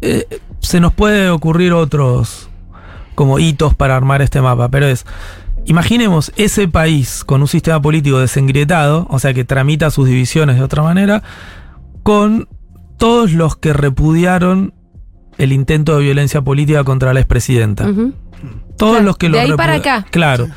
[0.00, 0.26] Eh,
[0.60, 2.48] se nos puede ocurrir otros
[3.14, 5.04] como hitos para armar este mapa, pero es,
[5.66, 10.62] imaginemos ese país con un sistema político desengrietado, o sea que tramita sus divisiones de
[10.62, 11.22] otra manera,
[12.02, 12.48] con
[13.02, 14.74] todos los que repudiaron
[15.36, 17.88] el intento de violencia política contra la expresidenta.
[17.88, 18.12] Ujú.
[18.76, 20.06] Todos Claro, los que de lo ahí para acá.
[20.12, 20.48] Claro.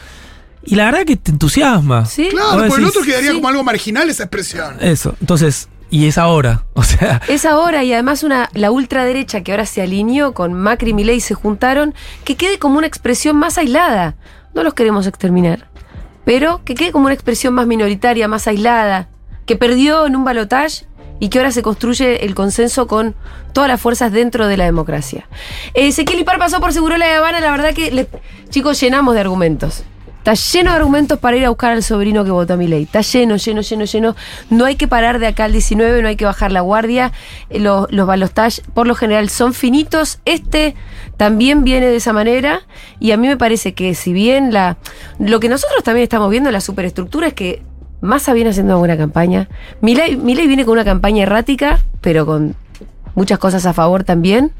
[0.63, 2.05] Y la verdad que te entusiasma.
[2.05, 2.27] Sí.
[2.29, 3.37] Claro, por el otro quedaría sí.
[3.37, 4.75] como algo marginal esa expresión.
[4.79, 5.15] Eso.
[5.21, 6.65] Entonces, y es ahora.
[6.75, 10.91] O sea, Es ahora y además una, la ultraderecha que ahora se alineó con Macri
[10.91, 11.95] y Milei se juntaron,
[12.25, 14.17] que quede como una expresión más aislada.
[14.53, 15.67] No los queremos exterminar,
[16.25, 19.09] pero que quede como una expresión más minoritaria, más aislada,
[19.47, 20.85] que perdió en un balotaje
[21.19, 23.15] y que ahora se construye el consenso con
[23.53, 25.27] todas las fuerzas dentro de la democracia.
[25.73, 28.07] Ezequiel Ipar pasó por Seguro La Habana, la verdad que,
[28.49, 29.83] chicos, llenamos de argumentos.
[30.25, 32.81] Está lleno de argumentos para ir a buscar al sobrino que votó a mi ley.
[32.81, 34.15] Está lleno, lleno, lleno, lleno.
[34.49, 37.11] No hay que parar de acá al 19, no hay que bajar la guardia.
[37.51, 38.09] Eh, Los, los
[38.73, 40.17] por lo general, son finitos.
[40.25, 40.73] Este
[41.17, 42.63] también viene de esa manera.
[42.99, 44.77] Y a mí me parece que, si bien la
[45.19, 47.61] lo que nosotros también estamos viendo en la superestructura es que
[48.05, 49.49] Massa viene haciendo una buena campaña.
[49.81, 52.55] Milei, Milei viene con una campaña errática, pero con
[53.15, 54.51] muchas cosas a favor también.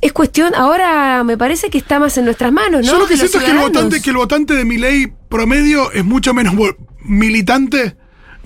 [0.00, 2.92] Es cuestión, ahora me parece que está más en nuestras manos, ¿no?
[2.92, 5.90] Yo lo que siento es que el votante, que el votante de mi ley promedio
[5.92, 6.54] es mucho menos
[7.02, 7.96] militante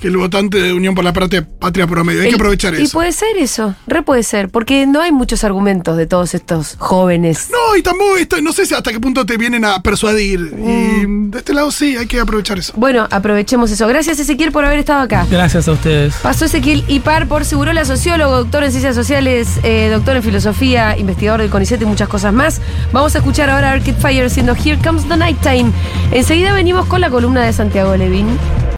[0.00, 2.20] que el votante de Unión por la Patria, Patria Promedio.
[2.22, 2.92] Hay que Y- aprovechar Y eso.
[2.92, 7.48] puede ser eso, re puede ser, porque no hay muchos argumentos de todos estos jóvenes.
[7.50, 10.40] No, y tampoco esto, no sé si hasta qué punto te vienen a persuadir.
[10.40, 11.26] Mm.
[11.28, 12.72] Y de este lado sí, hay que aprovechar eso.
[12.76, 13.86] Bueno, aprovechemos eso.
[13.86, 15.26] Gracias Ezequiel por haber estado acá.
[15.30, 16.14] gracias a ustedes.
[16.22, 21.40] Pasó Ezequiel Ipar por Segurola, sociólogo, doctor en ciencias sociales, eh, doctor en filosofía, investigador
[21.42, 22.60] del CONICET y muchas cosas más.
[22.92, 25.70] Vamos a escuchar ahora a Arcade Fire haciendo Here Comes the Nighttime.
[26.12, 28.26] Enseguida venimos con la columna de Santiago Levin.